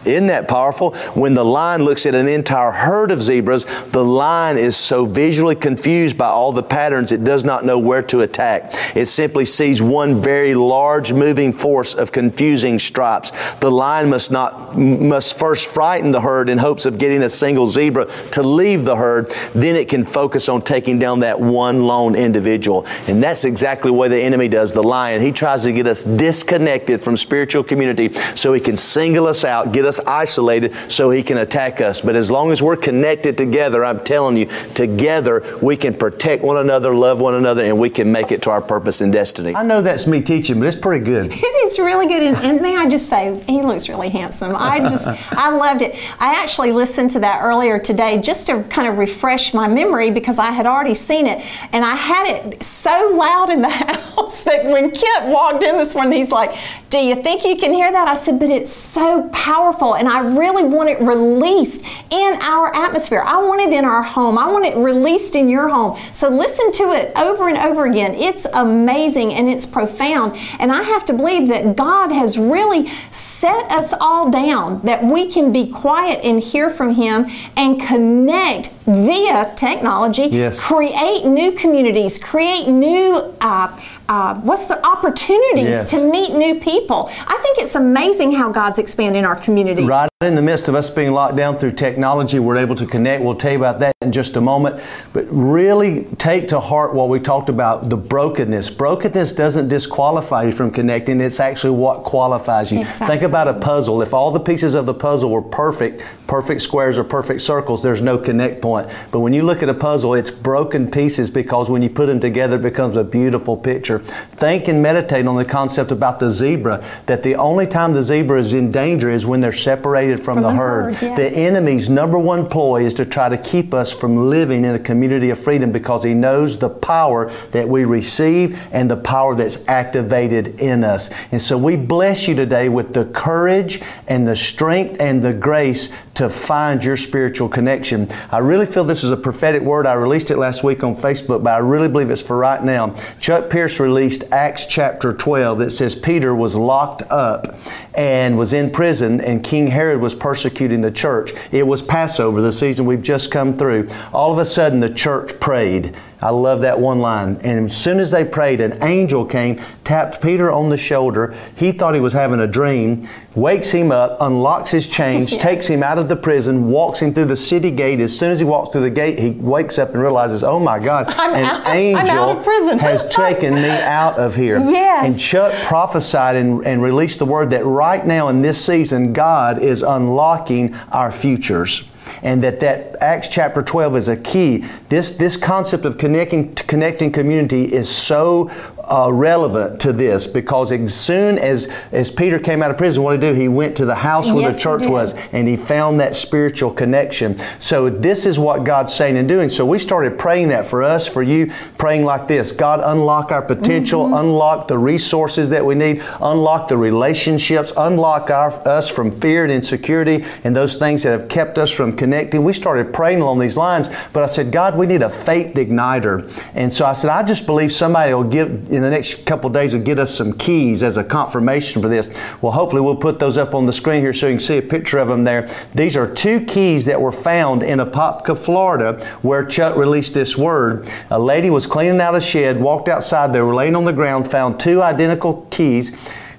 Isn't 0.05 0.29
that 0.29 0.49
powerful? 0.49 0.95
When 1.15 1.35
the 1.35 1.45
lion 1.45 1.85
looks 1.85 2.07
at 2.07 2.15
an 2.15 2.29
entire 2.29 2.71
herd 2.71 3.11
of 3.11 3.23
zebras, 3.23 3.67
the 3.91 4.05
lion 4.05 4.57
is 4.57 4.77
so 4.77 5.05
visually 5.05 5.55
confused 5.55 6.17
by 6.17 6.29
all 6.29 6.53
the 6.53 6.63
patterns 6.63 7.13
it 7.13 7.25
does 7.25 7.45
not 7.45 7.65
know 7.65 7.79
where 7.79 8.03
to 8.05 8.21
attack. 8.21 8.73
It 8.97 9.07
simply 9.07 9.45
sees 9.45 9.83
one 9.83 10.23
very 10.23 10.55
large 10.55 11.13
moving 11.13 11.53
force 11.53 11.95
of 11.95 12.13
confusing 12.13 12.79
stripes. 12.79 13.33
The 13.57 13.71
lion 13.71 14.09
must 14.09 14.31
not 14.31 14.77
must 14.77 15.39
first 15.39 15.71
frighten 15.73 16.13
the 16.13 16.21
herd 16.21 16.49
in 16.49 16.59
hopes 16.59 16.87
of 16.87 16.99
getting 16.99 17.23
a 17.23 17.29
single 17.29 17.69
zebra 17.69 18.07
to 18.33 18.43
leave 18.43 18.85
the 18.85 18.97
herd. 18.97 19.31
Then 19.55 19.77
it 19.77 19.89
can 19.89 20.05
focus 20.05 20.49
on 20.49 20.63
taking 20.63 20.99
down 20.99 21.21
that 21.21 21.41
one 21.41 21.85
lone 21.85 22.15
individual. 22.15 22.87
And 23.07 23.23
that's 23.23 23.45
exactly 23.45 23.91
what 23.91 24.09
the 24.09 24.21
enemy 24.21 24.49
does. 24.49 24.73
The 24.73 24.83
lion, 24.83 25.21
he 25.21 25.33
tries 25.33 25.65
to 25.65 25.73
get 25.73 25.87
us 25.87 26.05
disconnected 26.05 27.01
from 27.01 27.17
spiritual 27.17 27.65
community 27.65 28.13
so 28.35 28.53
he 28.53 28.61
can 28.61 28.77
single 28.77 29.27
us 29.27 29.45
out, 29.45 29.73
get 29.73 29.85
us 29.85 29.90
us 29.91 30.01
isolated 30.07 30.75
so 30.89 31.11
he 31.11 31.23
can 31.23 31.39
attack 31.39 31.81
us. 31.81 32.01
But 32.01 32.17
as 32.17 32.31
long 32.31 32.53
as 32.53 32.63
we're 32.63 32.77
connected 32.77 33.37
together, 33.37 33.85
I'm 33.85 34.01
telling 34.01 34.37
you, 34.37 34.47
together 34.75 35.59
we 35.61 35.77
can 35.77 35.93
protect 35.93 36.43
one 36.43 36.57
another, 36.57 36.95
love 36.95 37.21
one 37.21 37.35
another, 37.35 37.65
and 37.65 37.79
we 37.79 37.91
can 37.91 38.11
make 38.11 38.33
it 38.33 38.43
to 38.43 38.51
our 38.51 38.63
purpose 38.63 39.01
and 39.01 39.13
destiny. 39.13 39.55
I 39.55 39.65
know 39.65 39.83
that's 39.83 40.07
me 40.07 40.23
teaching, 40.23 40.59
but 40.59 40.69
it's 40.69 40.77
pretty 40.77 41.05
good. 41.05 41.33
It 41.51 41.73
is 41.73 41.79
really 41.79 42.07
good. 42.07 42.23
And, 42.23 42.37
and 42.37 42.61
may 42.61 42.77
I 42.77 42.89
just 42.89 43.09
say, 43.09 43.43
he 43.47 43.63
looks 43.63 43.89
really 43.89 44.09
handsome. 44.09 44.55
I 44.55 44.79
just, 44.81 45.09
I 45.09 45.51
loved 45.51 45.83
it. 45.83 45.97
I 46.21 46.35
actually 46.43 46.71
listened 46.71 47.11
to 47.11 47.21
that 47.21 47.43
earlier 47.43 47.79
today 47.79 48.21
just 48.21 48.47
to 48.47 48.63
kind 48.65 48.87
of 48.87 48.99
refresh 48.99 49.53
my 49.53 49.67
memory 49.67 50.11
because 50.11 50.39
I 50.39 50.53
had 50.53 50.67
already 50.67 50.95
seen 50.95 51.27
it. 51.27 51.45
And 51.73 51.85
I 51.85 51.97
had 51.97 52.27
it 52.27 52.63
so 52.63 53.13
loud 53.15 53.51
in 53.51 53.63
the 53.63 53.69
house 53.69 54.43
that 54.45 54.65
when 54.65 54.91
Kent 54.91 55.27
walked 55.27 55.65
in 55.65 55.77
this 55.77 55.95
morning, 55.95 56.19
he's 56.19 56.31
like, 56.31 56.57
Do 56.89 56.99
you 56.99 57.17
think 57.17 57.45
you 57.45 57.57
can 57.57 57.73
hear 57.73 57.91
that? 57.91 58.07
I 58.07 58.15
said, 58.15 58.39
But 58.39 58.51
it's 58.51 58.73
so 58.73 59.29
powerful 59.33 59.80
powerful 59.81 59.95
and 59.97 60.09
I 60.09 60.21
really 60.37 60.65
want 60.65 60.89
it 60.89 61.01
released 61.01 61.83
in 62.11 62.35
our 62.41 62.75
atmosphere. 62.75 63.23
I 63.25 63.43
want 63.43 63.61
it 63.61 63.73
in 63.73 63.85
our 63.85 64.03
home. 64.03 64.39
I 64.39 64.51
want 64.51 64.67
it 64.67 64.77
released 64.77 65.35
in 65.35 65.49
your 65.49 65.69
home. 65.69 65.99
So 66.13 66.29
listen 66.29 66.71
to 66.73 66.93
it 66.93 67.13
over 67.17 67.49
and 67.49 67.59
over 67.59 67.87
again. 67.87 68.15
It's 68.15 68.47
amazing 68.53 69.33
and 69.35 69.49
it's 69.49 69.67
profound. 69.67 70.37
And 70.59 70.71
I 70.71 70.83
have 70.83 71.05
to 71.07 71.13
believe 71.13 71.49
that 71.49 71.77
God 71.77 72.13
has 72.13 72.39
really 72.39 72.91
set 73.11 73.71
us 73.71 73.93
all 74.01 74.31
down 74.31 74.83
that 74.83 75.05
we 75.05 75.31
can 75.31 75.53
be 75.53 75.71
quiet 75.71 76.25
and 76.25 76.41
hear 76.41 76.71
from 76.71 76.95
Him 76.95 77.27
and 77.57 77.81
connect 77.81 78.73
via 78.91 79.53
technology, 79.57 80.25
yes. 80.25 80.65
create 80.65 81.25
new 81.25 81.53
communities, 81.53 82.19
create 82.19 82.67
new, 82.67 83.17
uh, 83.41 83.81
uh, 84.09 84.35
what's 84.41 84.67
the 84.67 84.85
opportunities 84.87 85.65
yes. 85.65 85.91
to 85.91 86.11
meet 86.11 86.33
new 86.33 86.59
people. 86.59 87.09
I 87.27 87.39
think 87.43 87.59
it's 87.59 87.75
amazing 87.75 88.33
how 88.33 88.51
God's 88.51 88.79
expanding 88.79 89.25
our 89.25 89.37
communities. 89.37 89.87
Right 89.87 90.11
in 90.23 90.35
the 90.35 90.43
midst 90.43 90.69
of 90.69 90.75
us 90.75 90.91
being 90.91 91.13
locked 91.13 91.37
down 91.37 91.57
through 91.57 91.71
technology, 91.71 92.39
we're 92.39 92.59
able 92.59 92.75
to 92.75 92.85
connect. 92.85 93.23
We'll 93.23 93.35
tell 93.35 93.53
you 93.53 93.57
about 93.57 93.79
that 93.81 93.95
in 94.03 94.13
just 94.13 94.37
a 94.37 94.41
moment. 94.41 94.79
But 95.15 95.25
really 95.31 96.05
take 96.19 96.49
to 96.49 96.61
heart 96.61 96.95
what 96.95 97.09
we 97.09 97.21
talked 97.21 97.49
about 97.49 97.89
the 97.89 97.97
brokenness. 97.97 98.69
Brokenness 98.69 99.33
doesn't 99.33 99.69
disqualify 99.69 100.43
you 100.45 100.53
from 100.53 100.73
connecting, 100.73 101.23
it's 101.23 101.41
actually 101.41 101.75
what 101.77 102.05
qualifies 102.05 102.71
you. 102.71 102.81
Exactly. 102.81 103.07
Think 103.07 103.23
about 103.23 103.49
a 103.49 103.55
puzzle. 103.55 104.03
If 104.03 104.13
all 104.13 104.31
the 104.31 104.41
pieces 104.41 104.75
of 104.75 104.85
the 104.85 104.93
puzzle 104.93 105.31
were 105.31 105.41
perfect, 105.41 106.03
perfect 106.27 106.61
squares 106.61 106.99
or 106.99 107.05
perfect 107.05 107.41
circles, 107.41 107.83
there's 107.83 108.03
no 108.03 108.19
connect 108.19 108.61
point. 108.61 108.80
But 109.11 109.21
when 109.21 109.33
you 109.33 109.43
look 109.43 109.63
at 109.63 109.69
a 109.69 109.75
puzzle, 109.75 110.15
it's 110.15 110.31
broken 110.31 110.91
pieces 110.91 111.31
because 111.31 111.69
when 111.69 111.83
you 111.83 111.91
put 111.91 112.07
them 112.07 112.21
together, 112.21 112.57
it 112.57 112.63
becomes 112.63 112.97
a 112.97 113.05
beautiful 113.05 113.57
picture. 113.57 113.99
Think 113.99 114.69
and 114.69 114.83
meditate 114.83 115.27
on 115.27 115.37
the 115.37 115.45
concept 115.45 115.91
about 115.91 116.21
the 116.21 116.31
zebra 116.31 116.85
that 117.07 117.23
the 117.23 117.35
only 117.35 117.67
time 117.67 117.93
the 117.93 118.03
zebra 118.03 118.39
is 118.39 118.53
in 118.53 118.71
danger 118.71 119.11
is 119.11 119.27
when 119.27 119.41
they're 119.41 119.53
separated 119.53 119.81
separated 119.81 120.25
from, 120.25 120.37
from 120.37 120.43
the, 120.43 120.49
the, 120.49 120.55
herd. 120.55 120.95
herd 120.95 121.03
yes. 121.03 121.19
The 121.19 121.39
enemy's 121.39 121.89
number 121.89 122.19
one 122.19 122.49
ploy 122.49 122.85
is 122.85 122.95
to 122.95 123.05
try 123.05 123.29
to 123.29 123.39
keep 123.39 123.75
us 123.75 123.93
from 123.93 124.29
living 124.29 124.65
in 124.65 124.75
a 124.75 124.79
community 124.79 125.31
of 125.31 125.39
freedom 125.39 125.73
because 125.73 126.05
he 126.05 126.15
knows 126.15 126.59
the 126.59 126.69
power 126.69 127.33
that 127.53 127.69
we 127.69 127.85
receive 127.85 128.61
and 128.73 128.91
the 128.91 128.97
power 128.97 129.35
that's 129.35 129.67
activated 129.69 130.61
in 130.61 130.85
us. 130.85 131.11
And 131.33 131.41
so 131.41 131.57
we 131.57 131.77
bless 131.77 132.29
you 132.29 132.35
today 132.35 132.69
with 132.69 132.95
the 132.95 133.07
courage 133.07 133.81
and 134.07 134.27
the 134.27 134.37
strength 134.37 135.01
and 135.01 135.23
the 135.23 135.33
grace 135.33 135.95
to 136.21 136.29
find 136.29 136.85
your 136.85 136.99
spiritual 136.99 137.49
connection. 137.49 138.07
I 138.31 138.39
really 138.39 138.67
feel 138.67 138.85
this 138.85 139.03
is 139.03 139.11
a 139.11 139.17
prophetic 139.17 139.63
word. 139.63 139.87
I 139.87 139.95
released 139.95 140.31
it 140.31 140.37
last 140.37 140.63
week 140.63 140.85
on 140.85 140.95
Facebook, 140.95 141.43
but 141.43 141.55
I 141.55 141.59
really 141.59 141.89
believe 141.89 142.11
it's 142.11 142.21
for 142.21 142.37
right 142.37 142.63
now. 142.63 142.95
Chuck 143.21 143.49
Pierce 143.49 143.81
released 143.81 144.25
Acts 144.31 144.67
chapter 144.67 145.15
12 145.15 145.61
that 145.61 145.71
says 145.71 145.95
Peter 145.95 146.35
was 146.35 146.55
locked 146.55 147.01
up 147.11 147.57
and 147.95 148.39
was 148.39 148.53
in 148.53 148.71
prison, 148.71 149.21
and 149.21 149.43
King 149.43 149.67
Herod 149.67 150.01
was 150.01 150.15
persecuting 150.15 150.81
the 150.81 150.91
church. 150.91 151.33
It 151.51 151.67
was 151.67 151.83
Passover, 151.83 152.41
the 152.41 152.53
season 152.53 152.87
we've 152.87 153.03
just 153.03 153.31
come 153.31 153.57
through. 153.57 153.89
All 154.13 154.33
of 154.33 154.39
a 154.39 154.45
sudden, 154.45 154.81
the 154.81 154.91
church 154.91 155.39
prayed. 155.41 155.97
I 156.23 156.31
love 156.31 156.61
that 156.63 156.79
one 156.79 156.99
line. 156.99 157.41
And 157.43 157.65
as 157.65 157.77
soon 157.77 157.99
as 157.99 158.11
they 158.11 158.25
prayed, 158.25 158.61
an 158.61 158.83
angel 158.83 159.25
came, 159.25 159.61
tapped 159.85 160.21
Peter 160.21 160.51
on 160.51 160.69
the 160.69 160.77
shoulder. 160.77 161.35
He 161.57 161.73
thought 161.73 161.95
he 161.95 162.01
was 162.01 162.13
having 162.13 162.41
a 162.41 162.47
dream, 162.47 163.09
wakes 163.35 163.71
him 163.71 163.91
up, 163.91 164.19
unlocks 164.21 164.71
his 164.71 164.87
chains, 164.87 165.33
yes. 165.33 165.43
takes 165.43 165.67
him 165.67 165.83
out 165.83 165.99
of 165.99 166.09
the 166.09 166.17
prison, 166.17 166.69
walks 166.69 167.01
him 167.01 167.15
through 167.15 167.25
the 167.25 167.37
city 167.37 167.71
gate. 167.71 168.01
As 168.01 168.17
soon 168.17 168.31
as 168.31 168.39
he 168.39 168.45
walks 168.45 168.71
through 168.71 168.83
the 168.83 168.91
gate, 168.91 169.19
he 169.19 169.31
wakes 169.31 169.79
up 169.79 169.95
and 169.95 170.03
realizes, 170.03 170.45
oh 170.45 170.61
my 170.61 170.79
God, 170.79 171.07
I'm 171.17 171.35
an 171.35 171.45
out, 171.45 171.67
angel 171.69 172.79
has 172.79 173.09
taken 173.15 173.55
me 173.55 173.71
out 173.71 174.19
of 174.19 174.37
here. 174.37 174.59
Yes. 174.59 175.07
And 175.07 175.19
Chuck 175.19 175.55
prophesied 175.67 176.37
and, 176.37 176.67
and 176.67 176.83
released 176.83 177.19
the 177.19 177.27
word 177.27 177.51
that 177.51 177.65
right 177.81 178.07
now 178.07 178.29
in 178.29 178.43
this 178.43 178.63
season, 178.63 179.15
God 179.15 179.63
is 179.63 179.83
unlocking 179.83 180.75
our 180.93 181.11
futures 181.11 181.89
and 182.23 182.43
that 182.43 182.61
that 182.61 182.95
Acts 183.01 183.29
chapter 183.29 183.63
12 183.63 183.97
is 183.97 184.09
a 184.09 184.19
key. 184.19 184.67
This 184.91 185.13
this 185.13 185.35
concept 185.35 185.87
of 185.87 185.97
connecting 185.97 186.53
connecting 186.53 187.11
community 187.11 187.73
is 187.73 187.89
so 187.89 188.51
uh, 188.91 189.11
relevant 189.13 189.81
to 189.81 189.93
this 189.93 190.27
because 190.27 190.73
as 190.73 190.95
soon 190.95 191.39
as, 191.39 191.71
as 191.93 192.11
Peter 192.11 192.39
came 192.39 192.63
out 192.63 192.71
of 192.71 192.77
prison, 192.77 193.03
what 193.03 193.19
did 193.19 193.23
he 193.23 193.33
do? 193.33 193.41
He 193.41 193.49
went 193.49 193.77
to 193.77 193.85
the 193.85 193.95
house 193.95 194.33
where 194.33 194.43
yes, 194.43 194.57
the 194.57 194.61
church 194.61 194.87
was 194.87 195.15
and 195.33 195.47
he 195.47 195.57
found 195.57 196.01
that 196.01 196.17
spiritual 196.17 196.73
connection. 196.73 197.41
So 197.59 197.89
this 197.89 198.27
is 198.27 198.39
what 198.39 198.65
God's 198.65 198.93
saying 198.93 199.17
and 199.17 199.29
doing. 199.29 199.49
So 199.49 199.65
we 199.65 199.79
started 199.79 200.19
praying 200.19 200.49
that 200.49 200.67
for 200.67 200.83
us, 200.83 201.07
for 201.07 201.23
you, 201.23 201.53
praying 201.79 202.05
like 202.05 202.27
this 202.27 202.53
God, 202.53 202.81
unlock 202.85 203.31
our 203.31 203.43
potential, 203.43 204.05
mm-hmm. 204.05 204.15
unlock 204.15 204.69
the 204.69 204.79
resources 204.79 205.49
that 205.51 205.65
we 205.65 205.75
need, 205.75 206.03
unlock 206.21 206.69
the 206.69 206.77
relationships, 206.77 207.73
unlock 207.77 208.31
our, 208.31 208.51
us 208.67 208.91
from 208.91 209.11
fear 209.11 209.45
and 209.45 209.53
insecurity 209.53 210.25
and 210.45 210.55
those 210.55 210.77
things 210.77 211.05
that 211.05 211.19
have 211.19 211.29
kept 211.29 211.59
us 211.59 211.71
from 211.71 211.97
connecting. 211.97 212.43
We 212.43 212.53
started 212.53 212.93
praying 212.93 213.21
along 213.21 213.39
these 213.39 213.57
lines, 213.57 213.89
but 214.13 214.23
I 214.23 214.27
said, 214.27 214.51
God, 214.51 214.77
we 214.77 214.87
need 214.87 215.03
a 215.03 215.11
faith 215.11 215.55
igniter. 215.55 216.31
And 216.55 216.73
so 216.73 216.85
I 216.87 216.93
said, 216.93 217.11
I 217.11 217.23
just 217.23 217.47
believe 217.47 217.73
somebody 217.73 218.13
will 218.13 218.25
get, 218.25 218.49
in 218.81 218.85
the 218.85 218.97
next 218.97 219.27
couple 219.27 219.51
days 219.51 219.75
will 219.75 219.83
get 219.83 219.99
us 219.99 220.15
some 220.15 220.33
keys 220.33 220.83
as 220.83 220.97
a 220.97 221.05
confirmation 221.05 221.83
for 221.83 221.89
this. 221.89 222.19
Well, 222.41 222.53
hopefully 222.53 222.81
we'll 222.81 222.97
put 222.97 223.19
those 223.19 223.37
up 223.37 223.55
on 223.55 223.67
the 223.67 223.75
screen 223.75 224.01
here 224.01 224.15
so 224.15 224.27
you 224.27 224.37
can 224.37 224.41
see 224.41 224.57
a 224.57 224.63
picture 224.63 224.99
of 224.99 225.09
them 225.09 225.23
there. 225.23 225.55
These 225.75 225.99
are 225.99 226.11
two 226.11 226.41
keys 226.47 226.87
that 226.87 226.99
were 226.99 227.13
found 227.13 227.63
in 227.63 227.79
Apopka, 227.79 228.39
Florida, 228.39 229.07
where 229.21 229.45
Chuck 229.45 229.77
released 229.77 230.15
this 230.15 230.35
word. 230.35 230.89
A 231.11 231.19
lady 231.19 231.51
was 231.51 231.67
cleaning 231.67 232.01
out 232.01 232.15
a 232.15 232.21
shed, 232.21 232.59
walked 232.59 232.89
outside, 232.89 233.35
they 233.35 233.43
were 233.43 233.55
laying 233.55 233.77
on 233.77 233.85
the 233.85 233.93
ground, 233.93 234.31
found 234.31 234.59
two 234.59 234.83
identical 234.83 235.47
keys, 235.51 235.95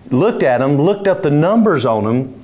looked 0.09 0.41
at 0.41 0.61
them, 0.61 0.77
looked 0.77 1.07
up 1.07 1.21
the 1.21 1.29
numbers 1.29 1.85
on 1.85 2.05
them, 2.05 2.43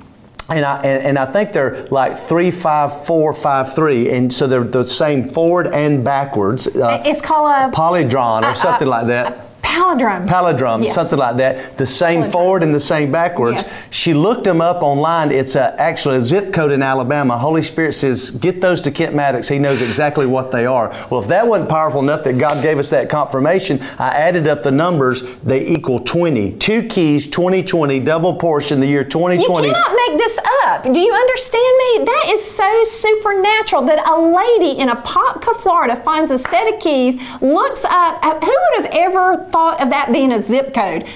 and 0.49 0.63
I, 0.63 0.77
and, 0.81 1.03
and, 1.03 1.17
I 1.17 1.25
think 1.25 1.53
they're 1.53 1.87
like 1.87 2.17
three, 2.17 2.51
five, 2.51 3.05
four, 3.05 3.33
five, 3.33 3.73
three, 3.73 4.11
and 4.11 4.31
so 4.31 4.45
they're 4.45 4.63
the 4.63 4.85
same 4.85 5.31
forward 5.31 5.67
and 5.67 6.05
backwards. 6.05 6.67
Uh, 6.67 7.01
it's 7.03 7.19
called 7.19 7.49
a 7.49 7.75
polydron 7.75 8.43
or 8.43 8.53
something 8.53 8.87
like 8.87 9.07
that 9.07 9.46
Palindrome. 9.77 10.27
Palindrome, 10.27 10.83
Yes. 10.83 10.95
something 10.95 11.19
like 11.19 11.37
that. 11.37 11.77
The 11.77 11.85
same 11.85 12.23
Palindrome. 12.23 12.31
forward 12.31 12.63
and 12.63 12.73
the 12.73 12.79
same 12.79 13.11
backwards. 13.11 13.61
Yes. 13.61 13.77
She 13.91 14.13
looked 14.13 14.43
them 14.43 14.59
up 14.59 14.81
online. 14.81 15.31
It's 15.31 15.55
a, 15.55 15.79
actually 15.79 16.17
a 16.17 16.21
zip 16.21 16.51
code 16.53 16.71
in 16.71 16.81
Alabama. 16.81 17.37
Holy 17.37 17.61
Spirit 17.63 17.93
says, 17.93 18.31
get 18.31 18.59
those 18.59 18.81
to 18.81 18.91
Kent 18.91 19.13
Mattox. 19.15 19.47
He 19.47 19.59
knows 19.59 19.81
exactly 19.81 20.25
what 20.25 20.51
they 20.51 20.65
are. 20.65 20.89
Well, 21.11 21.21
if 21.21 21.27
that 21.27 21.47
wasn't 21.47 21.69
powerful 21.69 22.01
enough 22.01 22.23
that 22.23 22.37
God 22.37 22.61
gave 22.63 22.79
us 22.79 22.89
that 22.89 23.09
confirmation, 23.09 23.79
I 23.99 24.09
added 24.09 24.47
up 24.47 24.63
the 24.63 24.71
numbers. 24.71 25.23
They 25.43 25.65
equal 25.67 25.99
20. 25.99 26.53
Two 26.53 26.83
keys, 26.87 27.27
2020, 27.29 27.99
double 27.99 28.35
portion, 28.35 28.79
the 28.79 28.87
year 28.87 29.03
2020. 29.03 29.37
You 29.37 29.73
2020. 29.73 29.73
cannot 29.73 30.09
make 30.09 30.17
this 30.17 30.37
up. 30.67 30.83
Do 30.83 30.99
you 30.99 31.13
understand 31.13 31.73
me? 31.83 32.05
That 32.05 32.25
is 32.27 32.43
so 32.43 32.83
supernatural 32.83 33.83
that 33.83 34.05
a 34.07 34.15
lady 34.19 34.79
in 34.79 34.89
Apopka, 34.89 35.55
Florida 35.61 35.95
finds 35.95 36.29
a 36.29 36.37
set 36.37 36.73
of 36.73 36.79
keys, 36.79 37.15
looks 37.41 37.85
up. 37.85 38.21
Who 38.43 38.55
would 38.61 38.83
have 38.83 38.91
ever 38.93 39.47
thought 39.51 39.81
of 39.81 39.89
that 39.89 40.11
being 40.11 40.31
a 40.33 40.41
zip 40.41 40.73
code? 40.73 41.07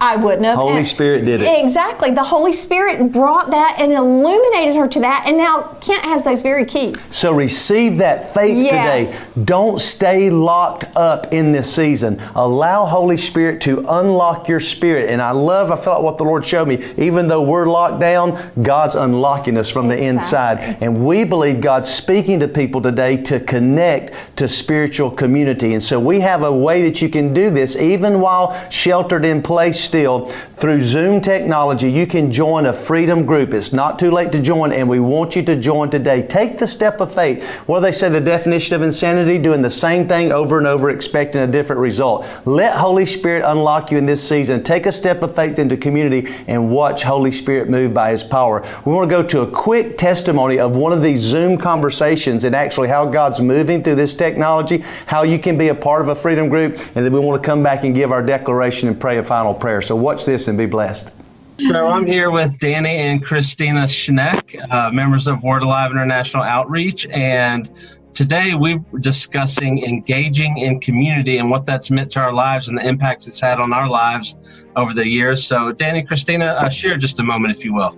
I 0.00 0.16
wouldn't 0.16 0.44
have. 0.44 0.56
Holy 0.56 0.78
And- 0.78 0.86
Spirit 0.86 1.24
did 1.24 1.42
it. 1.42 1.60
Exactly. 1.60 2.10
The 2.10 2.22
Holy 2.22 2.52
Spirit 2.52 3.12
brought 3.12 3.50
that 3.50 3.76
and 3.78 3.92
illuminated 3.92 4.76
her 4.76 4.86
to 4.88 5.00
that, 5.00 5.24
and 5.26 5.36
now 5.36 5.68
Kent 5.80 6.02
has 6.04 6.24
those 6.24 6.42
very 6.42 6.64
keys. 6.64 7.06
So 7.10 7.32
receive 7.32 7.98
that 7.98 8.32
faith 8.34 8.56
Yes. 8.56 9.08
today. 9.08 9.18
Don't 9.44 9.80
stay 9.80 10.30
locked 10.30 10.84
up 10.96 11.32
in 11.32 11.52
this 11.52 11.72
season. 11.72 12.20
Allow 12.34 12.84
Holy 12.86 13.16
Spirit 13.16 13.60
to 13.62 13.84
unlock 13.88 14.48
your 14.48 14.60
spirit. 14.60 15.08
And 15.10 15.20
I 15.20 15.32
love, 15.32 15.70
I 15.70 15.76
felt 15.76 16.02
what 16.02 16.18
the 16.18 16.24
Lord 16.24 16.44
showed 16.44 16.68
me. 16.68 16.78
Even 16.96 17.28
though 17.28 17.42
we're 17.42 17.66
locked 17.66 18.00
down, 18.00 18.38
God's 18.62 18.94
unlocking 18.94 19.56
us 19.58 19.68
from 19.70 19.88
the 19.88 19.96
inside. 20.02 20.76
And 20.80 21.04
we 21.04 21.24
believe 21.24 21.60
God's 21.60 21.88
speaking 21.88 22.40
to 22.40 22.48
people 22.48 22.80
today 22.80 23.16
to 23.18 23.40
connect 23.40 24.12
to 24.36 24.48
spiritual 24.48 25.10
community. 25.10 25.72
And 25.74 25.82
so 25.82 25.98
we 25.98 26.20
have 26.20 26.42
a 26.42 26.52
way 26.52 26.82
that 26.88 27.00
you 27.02 27.08
can 27.08 27.32
do 27.34 27.50
this 27.50 27.76
even 27.76 28.20
while 28.20 28.56
sheltered 28.70 29.24
in 29.24 29.42
place 29.42 29.73
still 29.74 30.28
through 30.56 30.82
Zoom 30.82 31.20
technology. 31.20 31.90
You 31.90 32.06
can 32.06 32.30
join 32.30 32.66
a 32.66 32.72
freedom 32.72 33.26
group. 33.26 33.52
It's 33.52 33.72
not 33.72 33.98
too 33.98 34.10
late 34.10 34.32
to 34.32 34.40
join, 34.40 34.72
and 34.72 34.88
we 34.88 35.00
want 35.00 35.36
you 35.36 35.42
to 35.42 35.56
join 35.56 35.90
today. 35.90 36.22
Take 36.22 36.58
the 36.58 36.66
step 36.66 37.00
of 37.00 37.14
faith. 37.14 37.44
What 37.66 37.80
do 37.80 37.82
they 37.82 37.92
say? 37.92 38.08
The 38.08 38.20
definition 38.20 38.76
of 38.76 38.82
insanity: 38.82 39.38
doing 39.38 39.62
the 39.62 39.70
same 39.70 40.08
thing 40.08 40.32
over 40.32 40.58
and 40.58 40.66
over, 40.66 40.90
expecting 40.90 41.42
a 41.42 41.46
different 41.46 41.80
result. 41.80 42.26
Let 42.44 42.76
Holy 42.76 43.06
Spirit 43.06 43.44
unlock 43.46 43.90
you 43.90 43.98
in 43.98 44.06
this 44.06 44.26
season. 44.26 44.62
Take 44.62 44.86
a 44.86 44.92
step 44.92 45.22
of 45.22 45.34
faith 45.34 45.58
into 45.58 45.76
community 45.76 46.32
and 46.46 46.70
watch 46.70 47.02
Holy 47.02 47.32
Spirit 47.32 47.68
move 47.68 47.92
by 47.94 48.10
His 48.10 48.22
power. 48.22 48.66
We 48.84 48.92
want 48.92 49.10
to 49.10 49.16
go 49.16 49.26
to 49.26 49.40
a 49.42 49.50
quick 49.50 49.98
testimony 49.98 50.58
of 50.58 50.76
one 50.76 50.92
of 50.92 51.02
these 51.02 51.20
Zoom 51.20 51.58
conversations 51.58 52.44
and 52.44 52.54
actually 52.54 52.88
how 52.88 53.06
God's 53.06 53.40
moving 53.40 53.82
through 53.82 53.94
this 53.96 54.14
technology, 54.14 54.84
how 55.06 55.22
you 55.22 55.38
can 55.38 55.56
be 55.56 55.68
a 55.68 55.74
part 55.74 56.02
of 56.02 56.08
a 56.08 56.14
freedom 56.14 56.48
group, 56.48 56.78
and 56.94 57.04
then 57.04 57.12
we 57.12 57.20
want 57.20 57.42
to 57.42 57.46
come 57.46 57.62
back 57.62 57.84
and 57.84 57.94
give 57.94 58.12
our 58.12 58.22
declaration 58.22 58.88
and 58.88 59.00
pray 59.00 59.18
a 59.18 59.24
final 59.24 59.53
prayer. 59.54 59.82
So 59.82 59.96
watch 59.96 60.24
this 60.24 60.48
and 60.48 60.58
be 60.58 60.66
blessed. 60.66 61.14
So 61.58 61.88
I'm 61.88 62.04
here 62.04 62.30
with 62.30 62.58
Danny 62.58 62.96
and 62.96 63.24
Christina 63.24 63.82
Schneck, 63.84 64.56
uh, 64.72 64.90
members 64.90 65.26
of 65.28 65.42
Word 65.44 65.62
Alive 65.62 65.92
International 65.92 66.42
Outreach, 66.42 67.06
and 67.08 67.70
today 68.12 68.54
we're 68.54 68.78
discussing 69.00 69.84
engaging 69.84 70.58
in 70.58 70.80
community 70.80 71.38
and 71.38 71.50
what 71.50 71.64
that's 71.64 71.90
meant 71.90 72.10
to 72.12 72.20
our 72.20 72.32
lives 72.32 72.68
and 72.68 72.78
the 72.78 72.86
impacts 72.86 73.28
it's 73.28 73.40
had 73.40 73.60
on 73.60 73.72
our 73.72 73.88
lives 73.88 74.36
over 74.76 74.92
the 74.94 75.06
years. 75.06 75.46
So, 75.46 75.70
Danny, 75.72 76.02
Christina, 76.02 76.46
uh, 76.46 76.68
share 76.68 76.96
just 76.96 77.20
a 77.20 77.22
moment, 77.22 77.56
if 77.56 77.64
you 77.64 77.72
will. 77.72 77.96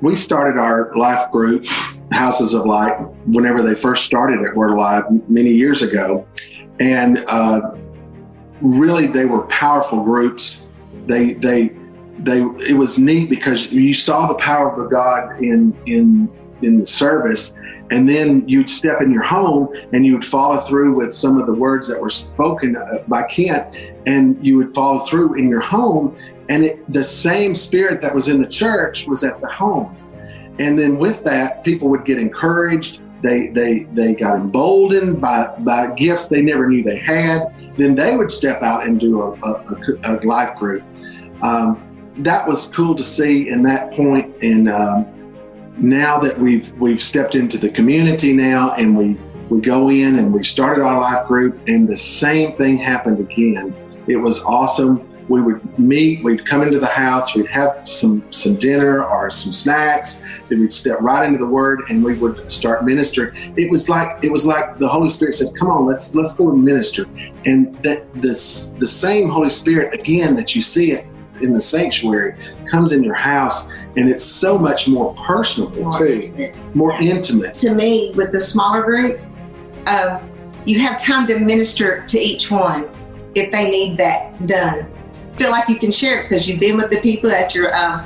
we 0.00 0.16
started 0.16 0.58
our 0.58 0.94
life 0.96 1.30
group, 1.30 1.66
Houses 2.10 2.54
of 2.54 2.66
Light, 2.66 2.94
whenever 3.26 3.62
they 3.62 3.74
first 3.74 4.04
started 4.04 4.42
at 4.46 4.54
Word 4.54 4.70
Alive 4.72 5.04
many 5.28 5.50
years 5.50 5.82
ago. 5.82 6.26
And 6.80 7.18
uh, 7.28 7.72
really, 8.60 9.06
they 9.06 9.24
were 9.24 9.46
powerful 9.46 10.02
groups. 10.02 10.63
They, 11.06 11.34
they, 11.34 11.76
they, 12.18 12.42
it 12.68 12.76
was 12.76 12.98
neat 12.98 13.28
because 13.28 13.72
you 13.72 13.94
saw 13.94 14.26
the 14.26 14.34
power 14.34 14.80
of 14.80 14.90
God 14.90 15.42
in, 15.42 15.76
in, 15.86 16.30
in 16.62 16.78
the 16.78 16.86
service. 16.86 17.58
And 17.90 18.08
then 18.08 18.48
you'd 18.48 18.70
step 18.70 19.02
in 19.02 19.12
your 19.12 19.22
home 19.22 19.68
and 19.92 20.06
you 20.06 20.14
would 20.14 20.24
follow 20.24 20.60
through 20.60 20.94
with 20.94 21.12
some 21.12 21.38
of 21.38 21.46
the 21.46 21.52
words 21.52 21.86
that 21.88 22.00
were 22.00 22.10
spoken 22.10 22.76
uh, 22.76 23.04
by 23.08 23.24
Kent, 23.24 23.76
and 24.06 24.44
you 24.44 24.56
would 24.56 24.74
follow 24.74 25.00
through 25.00 25.34
in 25.34 25.48
your 25.48 25.60
home. 25.60 26.16
And 26.48 26.64
it, 26.64 26.92
the 26.92 27.04
same 27.04 27.54
spirit 27.54 28.00
that 28.02 28.14
was 28.14 28.28
in 28.28 28.40
the 28.40 28.48
church 28.48 29.06
was 29.06 29.22
at 29.22 29.40
the 29.40 29.48
home. 29.48 29.96
And 30.58 30.78
then 30.78 30.98
with 30.98 31.24
that 31.24 31.64
people 31.64 31.88
would 31.88 32.04
get 32.04 32.18
encouraged 32.18 33.00
they 33.24 33.48
they 33.48 33.84
they 33.94 34.14
got 34.14 34.36
emboldened 34.36 35.18
by 35.20 35.46
by 35.60 35.90
gifts 35.94 36.28
they 36.28 36.42
never 36.42 36.68
knew 36.68 36.82
they 36.84 36.98
had 36.98 37.54
then 37.78 37.94
they 37.94 38.16
would 38.16 38.30
step 38.30 38.62
out 38.62 38.86
and 38.86 39.00
do 39.00 39.22
a, 39.22 39.32
a, 39.42 39.98
a, 40.04 40.12
life 40.24 40.56
group 40.58 40.82
um, 41.42 41.80
that 42.18 42.46
was 42.46 42.68
cool 42.68 42.94
to 42.94 43.02
see 43.02 43.48
in 43.48 43.62
that 43.62 43.90
point. 43.90 44.30
point 44.30 44.44
and 44.44 44.68
um, 44.70 45.06
now 45.78 46.20
that 46.20 46.38
we've 46.38 46.70
we've 46.72 47.02
stepped 47.02 47.34
into 47.34 47.56
the 47.56 47.68
community 47.70 48.32
now 48.32 48.74
and 48.74 48.96
we 48.96 49.18
we 49.48 49.60
go 49.60 49.88
in 49.88 50.18
and 50.18 50.32
we 50.32 50.42
started 50.44 50.82
our 50.82 51.00
life 51.00 51.26
group 51.26 51.58
and 51.66 51.88
the 51.88 51.96
same 51.96 52.54
thing 52.56 52.76
happened 52.76 53.18
again 53.18 53.74
it 54.06 54.16
was 54.16 54.44
awesome 54.44 55.08
we 55.28 55.40
would 55.40 55.78
meet, 55.78 56.22
we'd 56.22 56.46
come 56.46 56.62
into 56.62 56.78
the 56.78 56.86
house, 56.86 57.34
we'd 57.34 57.46
have 57.46 57.88
some 57.88 58.30
some 58.32 58.56
dinner 58.56 59.04
or 59.04 59.30
some 59.30 59.52
snacks, 59.52 60.24
then 60.48 60.60
we'd 60.60 60.72
step 60.72 61.00
right 61.00 61.26
into 61.26 61.38
the 61.38 61.46
word 61.46 61.82
and 61.88 62.04
we 62.04 62.14
would 62.18 62.50
start 62.50 62.84
ministering. 62.84 63.54
It 63.56 63.70
was 63.70 63.88
like 63.88 64.22
it 64.22 64.30
was 64.30 64.46
like 64.46 64.78
the 64.78 64.88
Holy 64.88 65.08
Spirit 65.08 65.34
said, 65.34 65.54
Come 65.58 65.68
on, 65.68 65.86
let's 65.86 66.14
let's 66.14 66.34
go 66.36 66.50
and 66.50 66.62
minister. 66.62 67.06
And 67.44 67.74
that 67.82 68.06
this 68.20 68.74
the 68.74 68.86
same 68.86 69.28
Holy 69.28 69.50
Spirit 69.50 69.94
again 69.94 70.36
that 70.36 70.54
you 70.54 70.62
see 70.62 70.92
it 70.92 71.06
in 71.40 71.52
the 71.52 71.60
sanctuary 71.60 72.36
comes 72.70 72.92
in 72.92 73.02
your 73.02 73.14
house 73.14 73.70
and 73.96 74.08
it's 74.08 74.24
so 74.24 74.58
much 74.58 74.88
more 74.88 75.14
personal 75.14 75.70
more 75.70 75.92
too. 75.98 76.06
intimate. 76.06 76.74
More 76.74 76.92
intimate. 77.00 77.54
To 77.54 77.74
me, 77.74 78.12
with 78.14 78.32
the 78.32 78.40
smaller 78.40 78.82
group, 78.82 79.20
um, 79.86 80.30
you 80.64 80.78
have 80.80 81.00
time 81.00 81.26
to 81.28 81.38
minister 81.38 82.04
to 82.06 82.18
each 82.18 82.50
one 82.50 82.90
if 83.34 83.52
they 83.52 83.70
need 83.70 83.98
that 83.98 84.46
done. 84.46 84.90
Feel 85.36 85.50
like 85.50 85.68
you 85.68 85.76
can 85.78 85.90
share 85.90 86.20
it 86.20 86.28
because 86.28 86.48
you've 86.48 86.60
been 86.60 86.76
with 86.76 86.90
the 86.90 87.00
people 87.00 87.30
at 87.30 87.54
your 87.54 87.74
um, 87.74 88.00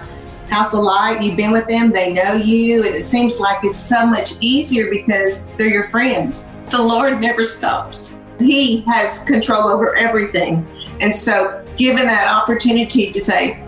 house 0.48 0.74
of 0.74 0.80
light. 0.80 1.22
You've 1.22 1.36
been 1.36 1.52
with 1.52 1.66
them; 1.66 1.90
they 1.90 2.12
know 2.12 2.34
you, 2.34 2.86
and 2.86 2.94
it 2.94 3.04
seems 3.04 3.38
like 3.38 3.64
it's 3.64 3.78
so 3.78 4.06
much 4.06 4.32
easier 4.40 4.90
because 4.90 5.46
they're 5.56 5.66
your 5.66 5.88
friends. 5.88 6.46
The 6.70 6.82
Lord 6.82 7.20
never 7.20 7.44
stops; 7.44 8.22
He 8.38 8.80
has 8.82 9.24
control 9.24 9.68
over 9.68 9.94
everything, 9.96 10.66
and 11.00 11.14
so 11.14 11.64
given 11.76 12.06
that 12.06 12.28
opportunity 12.28 13.12
to 13.12 13.20
say, 13.20 13.62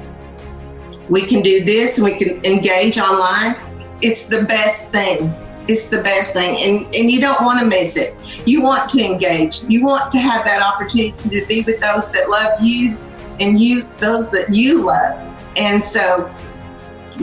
we 1.10 1.26
can 1.26 1.42
do 1.42 1.64
this 1.64 1.98
and 1.98 2.04
we 2.04 2.16
can 2.16 2.42
engage 2.44 2.98
online 2.98 3.56
it's 4.00 4.26
the 4.26 4.42
best 4.44 4.90
thing 4.90 5.32
it's 5.68 5.88
the 5.88 6.02
best 6.02 6.32
thing 6.32 6.56
and 6.58 6.94
and 6.94 7.10
you 7.10 7.20
don't 7.20 7.42
want 7.42 7.60
to 7.60 7.66
miss 7.66 7.96
it 7.96 8.14
you 8.46 8.62
want 8.62 8.88
to 8.88 9.04
engage 9.04 9.62
you 9.64 9.84
want 9.84 10.10
to 10.10 10.18
have 10.18 10.44
that 10.44 10.62
opportunity 10.62 11.28
to 11.40 11.44
be 11.46 11.62
with 11.62 11.80
those 11.80 12.10
that 12.10 12.30
love 12.30 12.58
you 12.62 12.96
and 13.40 13.59
you 13.61 13.88
those 13.98 14.31
that 14.31 14.53
you 14.55 14.85
love 14.85 15.18
and 15.57 15.83
so 15.83 16.31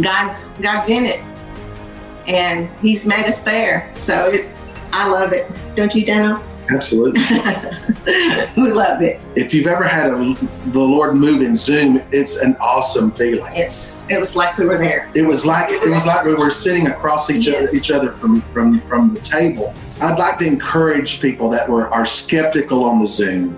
god's 0.02 0.50
god's 0.62 0.90
in 0.90 1.06
it 1.06 1.22
and 2.28 2.70
he's 2.82 3.06
made 3.06 3.26
us 3.26 3.42
there 3.44 3.90
so 3.94 4.28
it's 4.28 4.52
i 4.94 5.08
love 5.08 5.32
it 5.34 5.50
don't 5.76 5.94
you 5.96 6.06
daniel 6.06 6.42
Absolutely. 6.70 7.22
we 8.58 8.74
love 8.74 9.02
it 9.02 9.22
if 9.36 9.54
you've 9.54 9.68
ever 9.68 9.86
had 9.86 10.10
a, 10.10 10.34
the 10.72 10.80
Lord 10.82 11.16
move 11.16 11.42
in 11.42 11.56
Zoom, 11.56 12.02
it's 12.12 12.40
an 12.40 12.58
awesome 12.60 13.10
feeling. 13.12 13.54
it's 13.56 14.04
it 14.10 14.20
was 14.20 14.36
like 14.36 14.58
we 14.58 14.66
were 14.66 14.78
there 14.78 15.10
It 15.16 15.22
was 15.22 15.46
like 15.46 15.70
it 15.70 15.90
was 15.90 16.06
like 16.06 16.26
we 16.26 16.34
were 16.34 16.52
sitting 16.52 16.88
across 16.88 17.30
each 17.30 17.48
Yes. 17.48 17.70
other 17.70 17.78
each 17.78 17.90
other 17.92 18.12
from 18.12 18.42
from 18.52 18.82
from 18.82 19.14
the 19.14 19.22
table. 19.22 19.74
I'd 20.02 20.20
like 20.20 20.40
to 20.40 20.46
encourage 20.46 21.22
people 21.22 21.50
that 21.52 21.70
were 21.70 21.88
are 21.94 22.06
skeptical 22.06 22.84
on 22.84 23.00
the 23.00 23.08
Zoom 23.08 23.56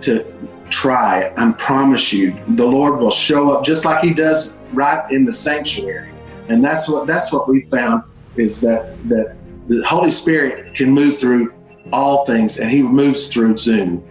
to 0.00 0.24
try 0.70 1.20
it. 1.20 1.32
I 1.36 1.52
promise 1.52 2.12
you, 2.12 2.36
the 2.56 2.66
Lord 2.66 3.00
will 3.00 3.10
show 3.10 3.50
up 3.50 3.64
just 3.64 3.84
like 3.84 4.02
He 4.02 4.12
does 4.12 4.60
right 4.72 5.10
in 5.10 5.24
the 5.24 5.32
sanctuary. 5.32 6.12
And 6.48 6.64
that's 6.64 6.88
what 6.88 7.06
that's 7.06 7.32
what 7.32 7.48
we 7.48 7.62
found 7.70 8.02
is 8.36 8.60
that 8.60 8.96
that 9.08 9.36
the 9.68 9.84
Holy 9.84 10.10
Spirit 10.10 10.74
can 10.74 10.90
move 10.90 11.18
through 11.18 11.52
all 11.92 12.24
things, 12.26 12.58
and 12.58 12.70
He 12.70 12.82
moves 12.82 13.28
through 13.28 13.58
Zoom. 13.58 14.04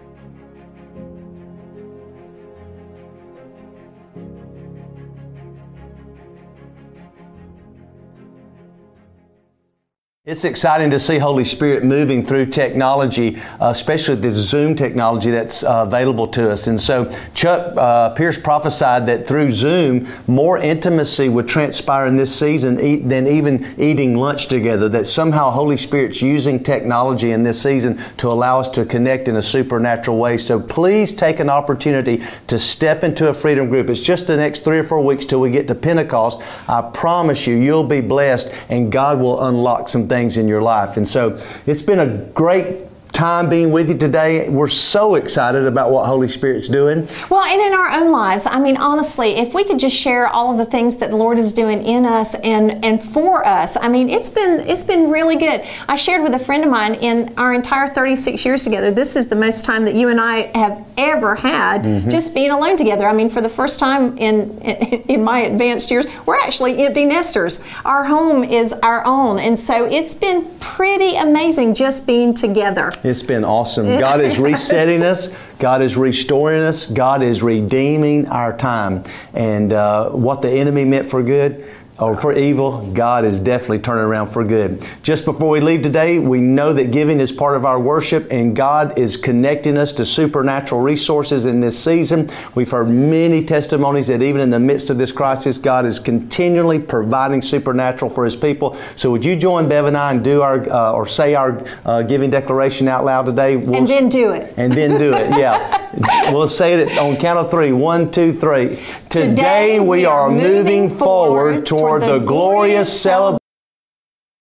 It's 10.26 10.44
exciting 10.44 10.90
to 10.90 10.98
see 10.98 11.18
Holy 11.18 11.44
Spirit 11.44 11.84
moving 11.84 12.26
through 12.26 12.46
technology, 12.46 13.36
uh, 13.60 13.68
especially 13.70 14.16
the 14.16 14.32
Zoom 14.32 14.74
technology 14.74 15.30
that's 15.30 15.62
uh, 15.62 15.84
available 15.86 16.26
to 16.26 16.50
us. 16.50 16.66
And 16.66 16.80
so 16.80 17.16
Chuck 17.32 17.76
uh, 17.76 18.10
Pierce 18.10 18.36
prophesied 18.36 19.06
that 19.06 19.28
through 19.28 19.52
Zoom, 19.52 20.08
more 20.26 20.58
intimacy 20.58 21.28
would 21.28 21.46
transpire 21.46 22.06
in 22.06 22.16
this 22.16 22.36
season 22.36 23.06
than 23.06 23.28
even 23.28 23.72
eating 23.78 24.16
lunch 24.16 24.48
together. 24.48 24.88
That 24.88 25.06
somehow 25.06 25.50
Holy 25.50 25.76
Spirit's 25.76 26.20
using 26.20 26.60
technology 26.60 27.30
in 27.30 27.44
this 27.44 27.62
season 27.62 28.02
to 28.16 28.26
allow 28.26 28.58
us 28.58 28.68
to 28.70 28.84
connect 28.84 29.28
in 29.28 29.36
a 29.36 29.42
supernatural 29.42 30.18
way. 30.18 30.38
So 30.38 30.58
please 30.58 31.12
take 31.12 31.38
an 31.38 31.48
opportunity 31.48 32.24
to 32.48 32.58
step 32.58 33.04
into 33.04 33.28
a 33.28 33.32
freedom 33.32 33.68
group. 33.68 33.90
It's 33.90 34.00
just 34.00 34.26
the 34.26 34.36
next 34.36 34.64
three 34.64 34.80
or 34.80 34.84
four 34.84 35.04
weeks 35.04 35.24
till 35.24 35.40
we 35.40 35.52
get 35.52 35.68
to 35.68 35.76
Pentecost. 35.76 36.42
I 36.66 36.82
promise 36.82 37.46
you, 37.46 37.54
you'll 37.54 37.86
be 37.86 38.00
blessed 38.00 38.52
and 38.70 38.90
God 38.90 39.20
will 39.20 39.44
unlock 39.44 39.88
some 39.88 40.08
things 40.08 40.15
things 40.16 40.38
in 40.38 40.48
your 40.48 40.62
life. 40.62 40.96
And 40.96 41.06
so 41.06 41.38
it's 41.66 41.82
been 41.82 42.00
a 42.00 42.16
great 42.32 42.86
time 43.16 43.48
being 43.48 43.70
with 43.70 43.88
you 43.88 43.96
today. 43.96 44.46
We're 44.48 44.68
so 44.68 45.14
excited 45.14 45.66
about 45.66 45.90
what 45.90 46.04
Holy 46.04 46.28
Spirit's 46.28 46.68
doing. 46.68 47.08
Well, 47.30 47.42
and 47.42 47.60
in 47.62 47.72
our 47.72 47.90
own 47.90 48.12
lives, 48.12 48.44
I 48.44 48.60
mean, 48.60 48.76
honestly, 48.76 49.36
if 49.36 49.54
we 49.54 49.64
could 49.64 49.78
just 49.78 49.96
share 49.96 50.28
all 50.28 50.52
of 50.52 50.58
the 50.58 50.70
things 50.70 50.96
that 50.96 51.08
the 51.08 51.16
Lord 51.16 51.38
is 51.38 51.54
doing 51.54 51.82
in 51.82 52.04
us 52.04 52.34
and 52.34 52.84
and 52.84 53.02
for 53.02 53.46
us, 53.46 53.76
I 53.80 53.88
mean, 53.88 54.10
it's 54.10 54.28
been 54.28 54.60
it's 54.68 54.84
been 54.84 55.10
really 55.10 55.36
good. 55.36 55.64
I 55.88 55.96
shared 55.96 56.22
with 56.22 56.34
a 56.34 56.38
friend 56.38 56.62
of 56.62 56.70
mine 56.70 56.94
in 56.96 57.32
our 57.38 57.54
entire 57.54 57.88
36 57.88 58.44
years 58.44 58.62
together. 58.64 58.90
This 58.90 59.16
is 59.16 59.28
the 59.28 59.36
most 59.36 59.64
time 59.64 59.86
that 59.86 59.94
you 59.94 60.10
and 60.10 60.20
I 60.20 60.50
have 60.54 60.86
ever 60.98 61.34
had 61.36 61.82
mm-hmm. 61.82 62.10
just 62.10 62.34
being 62.34 62.50
alone 62.50 62.76
together. 62.76 63.08
I 63.08 63.14
mean, 63.14 63.30
for 63.30 63.40
the 63.40 63.48
first 63.48 63.78
time 63.78 64.16
in 64.18 64.58
in 65.08 65.24
my 65.24 65.40
advanced 65.40 65.90
years, 65.90 66.06
we're 66.26 66.38
actually 66.38 66.84
empty 66.84 67.06
nesters. 67.06 67.60
Our 67.86 68.04
home 68.04 68.44
is 68.44 68.74
our 68.74 69.02
own, 69.06 69.38
and 69.38 69.58
so 69.58 69.86
it's 69.86 70.12
been 70.12 70.50
pretty 70.60 71.16
amazing 71.16 71.72
just 71.72 72.06
being 72.06 72.34
together. 72.34 72.92
It's 73.06 73.22
been 73.22 73.44
awesome. 73.44 73.86
God 73.86 74.20
is 74.20 74.38
resetting 74.40 75.02
us. 75.04 75.34
God 75.60 75.80
is 75.80 75.96
restoring 75.96 76.62
us. 76.62 76.86
God 76.90 77.22
is 77.22 77.40
redeeming 77.40 78.26
our 78.26 78.56
time. 78.56 79.04
And 79.32 79.72
uh, 79.72 80.10
what 80.10 80.42
the 80.42 80.50
enemy 80.50 80.84
meant 80.84 81.06
for 81.06 81.22
good, 81.22 81.64
or 81.98 82.16
for 82.16 82.34
evil, 82.34 82.90
God 82.92 83.24
is 83.24 83.38
definitely 83.38 83.78
turning 83.78 84.04
around 84.04 84.28
for 84.28 84.44
good. 84.44 84.84
Just 85.02 85.24
before 85.24 85.48
we 85.48 85.60
leave 85.60 85.82
today, 85.82 86.18
we 86.18 86.40
know 86.40 86.72
that 86.74 86.90
giving 86.90 87.20
is 87.20 87.32
part 87.32 87.56
of 87.56 87.64
our 87.64 87.80
worship 87.80 88.30
and 88.30 88.54
God 88.54 88.98
is 88.98 89.16
connecting 89.16 89.78
us 89.78 89.92
to 89.94 90.04
supernatural 90.04 90.82
resources 90.82 91.46
in 91.46 91.60
this 91.60 91.82
season. 91.82 92.30
We've 92.54 92.70
heard 92.70 92.90
many 92.90 93.44
testimonies 93.44 94.08
that 94.08 94.20
even 94.20 94.42
in 94.42 94.50
the 94.50 94.60
midst 94.60 94.90
of 94.90 94.98
this 94.98 95.10
crisis, 95.10 95.56
God 95.56 95.86
is 95.86 95.98
continually 95.98 96.78
providing 96.78 97.40
supernatural 97.40 98.10
for 98.10 98.24
His 98.24 98.36
people. 98.36 98.76
So 98.94 99.10
would 99.10 99.24
you 99.24 99.34
join 99.34 99.66
Bev 99.66 99.86
and 99.86 99.96
I 99.96 100.10
and 100.10 100.22
do 100.22 100.42
our, 100.42 100.70
uh, 100.70 100.92
or 100.92 101.06
say 101.06 101.34
our 101.34 101.64
uh, 101.86 102.02
giving 102.02 102.28
declaration 102.28 102.88
out 102.88 103.06
loud 103.06 103.24
today? 103.24 103.56
We'll 103.56 103.74
and 103.74 103.88
then 103.88 104.08
do 104.10 104.32
it. 104.32 104.52
And 104.58 104.70
then 104.72 104.98
do 104.98 105.14
it, 105.14 105.30
yeah. 105.30 106.30
we'll 106.30 106.48
say 106.48 106.74
it 106.74 106.98
on 106.98 107.16
count 107.16 107.38
of 107.38 107.50
three. 107.50 107.72
One, 107.72 108.10
two, 108.10 108.34
three. 108.34 108.80
Today, 109.08 109.28
today 109.28 109.80
we 109.80 110.04
are 110.04 110.28
moving 110.28 110.90
forward 110.90 111.64
toward 111.64 111.85
for 111.86 112.00
the 112.00 112.18
glorious 112.18 113.00
celebration 113.00 113.45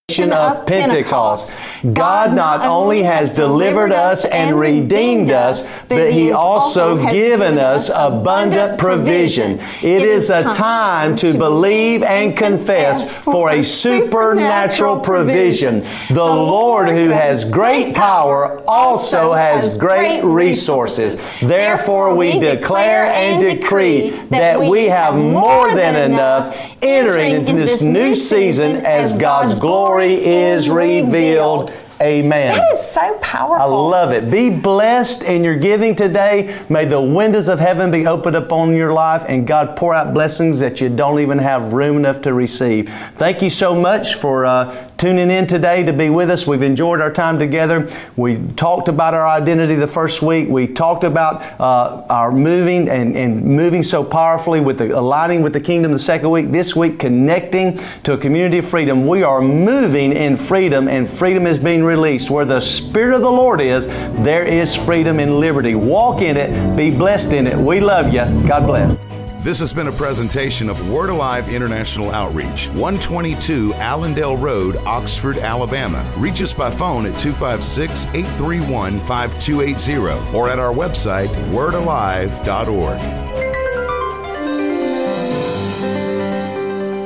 of 0.08 0.68
Pentecost. 0.68 1.58
God 1.94 2.34
not 2.36 2.64
only 2.64 3.02
has 3.02 3.34
delivered 3.34 3.92
us 3.92 4.24
and 4.26 4.58
redeemed 4.58 5.32
us, 5.32 5.68
but 5.90 6.14
He 6.14 6.32
also 6.32 7.12
given 7.12 7.58
us 7.58 7.90
abundant 7.94 8.78
provision. 8.78 9.60
It 9.82 10.04
is 10.04 10.30
a 10.30 10.44
time 10.54 11.16
to 11.18 11.36
believe 11.36 12.04
and 12.04 12.38
confess 12.38 13.16
for 13.16 13.50
a 13.50 13.64
supernatural 13.64 15.00
provision. 15.00 15.86
The 16.10 16.24
Lord 16.24 16.90
who 16.90 17.10
has 17.10 17.44
great 17.44 17.96
power 17.96 18.62
also 18.68 19.34
has 19.34 19.76
great 19.76 20.22
resources. 20.22 21.20
Therefore 21.42 22.16
we 22.16 22.40
declare 22.40 23.08
and 23.08 23.44
decree 23.44 24.12
that 24.30 24.62
we 24.62 24.86
have 24.86 25.16
more 25.16 25.74
than 25.74 26.12
enough 26.12 26.56
entering 26.84 27.32
into 27.32 27.54
this 27.54 27.82
new 27.82 28.14
season 28.14 28.86
as 28.86 29.18
God's 29.18 29.60
glory 29.60 29.95
glory 29.96 30.26
is 30.26 30.70
revealed. 30.70 31.74
Amen. 32.02 32.58
That 32.58 32.74
is 32.74 32.92
so 32.92 33.18
powerful. 33.22 33.56
I 33.56 33.64
love 33.64 34.12
it. 34.12 34.30
Be 34.30 34.50
blessed 34.50 35.24
in 35.24 35.46
your 35.46 35.56
giving 35.56 35.96
today. 35.96 36.62
May 36.68 36.84
the 36.84 37.02
windows 37.02 37.48
of 37.48 37.58
heaven 37.58 37.90
be 37.90 38.06
opened 38.06 38.36
up 38.36 38.52
on 38.52 38.76
your 38.76 38.92
life 38.92 39.24
and 39.30 39.48
God 39.48 39.78
pour 39.78 39.94
out 39.94 40.14
blessings 40.14 40.60
that 40.60 40.82
you 40.82 40.90
don't 40.90 41.22
even 41.22 41.38
have 41.38 41.72
room 41.72 41.96
enough 41.96 42.22
to 42.24 42.34
receive. 42.34 42.90
Thank 43.16 43.42
you 43.42 43.50
so 43.50 43.74
much 43.74 44.16
for 44.16 44.46
uh, 44.46 44.90
tuning 45.06 45.30
in 45.30 45.46
today 45.46 45.84
to 45.84 45.94
be 45.94 46.10
with 46.10 46.32
us. 46.32 46.48
We've 46.48 46.64
enjoyed 46.64 47.00
our 47.00 47.14
time 47.14 47.38
together. 47.38 47.88
We 48.16 48.38
talked 48.54 48.88
about 48.88 49.14
our 49.14 49.28
identity 49.28 49.76
the 49.76 49.86
first 49.86 50.24
week. 50.24 50.50
We 50.50 50.66
talked 50.66 51.04
about 51.04 51.44
uh, 51.62 52.08
our 52.10 52.32
moving 52.32 52.90
and, 52.90 53.16
and 53.16 53.46
moving 53.46 53.84
so 53.84 54.04
powerfully 54.04 54.62
with 54.62 54.80
the 54.80 54.98
aligning 54.98 55.44
with 55.44 55.54
the 55.54 55.62
kingdom 55.62 55.92
the 55.92 56.00
second 56.00 56.32
week. 56.32 56.52
This 56.52 56.76
week, 56.76 56.98
connecting 56.98 57.80
to 58.02 58.14
a 58.14 58.18
community 58.18 58.58
of 58.58 58.66
freedom. 58.66 59.06
We 59.06 59.22
are 59.22 59.44
moving 59.44 60.12
in 60.12 60.38
freedom, 60.38 60.88
and 60.88 61.08
freedom 61.08 61.46
is 61.46 61.60
being 61.60 61.84
released. 61.84 62.32
Where 62.32 62.44
the 62.44 62.60
Spirit 62.60 63.14
of 63.14 63.22
the 63.22 63.32
Lord 63.32 63.62
is, 63.62 63.86
there 64.24 64.44
is 64.44 64.76
freedom 64.76 65.20
and 65.20 65.40
liberty. 65.40 65.76
Walk 65.76 66.24
in 66.24 66.36
it, 66.36 66.76
be 66.76 66.90
blessed 66.90 67.32
in 67.32 67.46
it. 67.46 67.56
We 67.56 67.80
love 67.80 68.08
you. 68.12 68.24
God 68.48 68.66
bless. 68.66 69.15
This 69.46 69.60
has 69.60 69.72
been 69.72 69.90
a 69.90 69.92
presentation 69.92 70.70
of 70.72 70.90
Word 70.90 71.12
Alive 71.12 71.50
International 71.50 72.10
Outreach, 72.10 72.68
122 72.70 73.76
Allendale 73.76 74.38
Road, 74.38 74.76
Oxford, 74.88 75.38
Alabama. 75.38 76.04
Reach 76.18 76.42
us 76.42 76.52
by 76.52 76.72
phone 76.72 77.06
at 77.06 77.16
256 77.20 78.06
831 78.06 79.00
5280 79.02 80.36
or 80.36 80.50
at 80.50 80.58
our 80.58 80.74
website, 80.74 81.28
wordalive.org. 81.52 83.00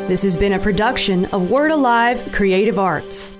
This 0.08 0.24
has 0.24 0.38
been 0.38 0.54
a 0.54 0.60
production 0.60 1.26
of 1.34 1.52
Word 1.52 1.72
Alive 1.72 2.26
Creative 2.32 2.80
Arts. 2.80 3.38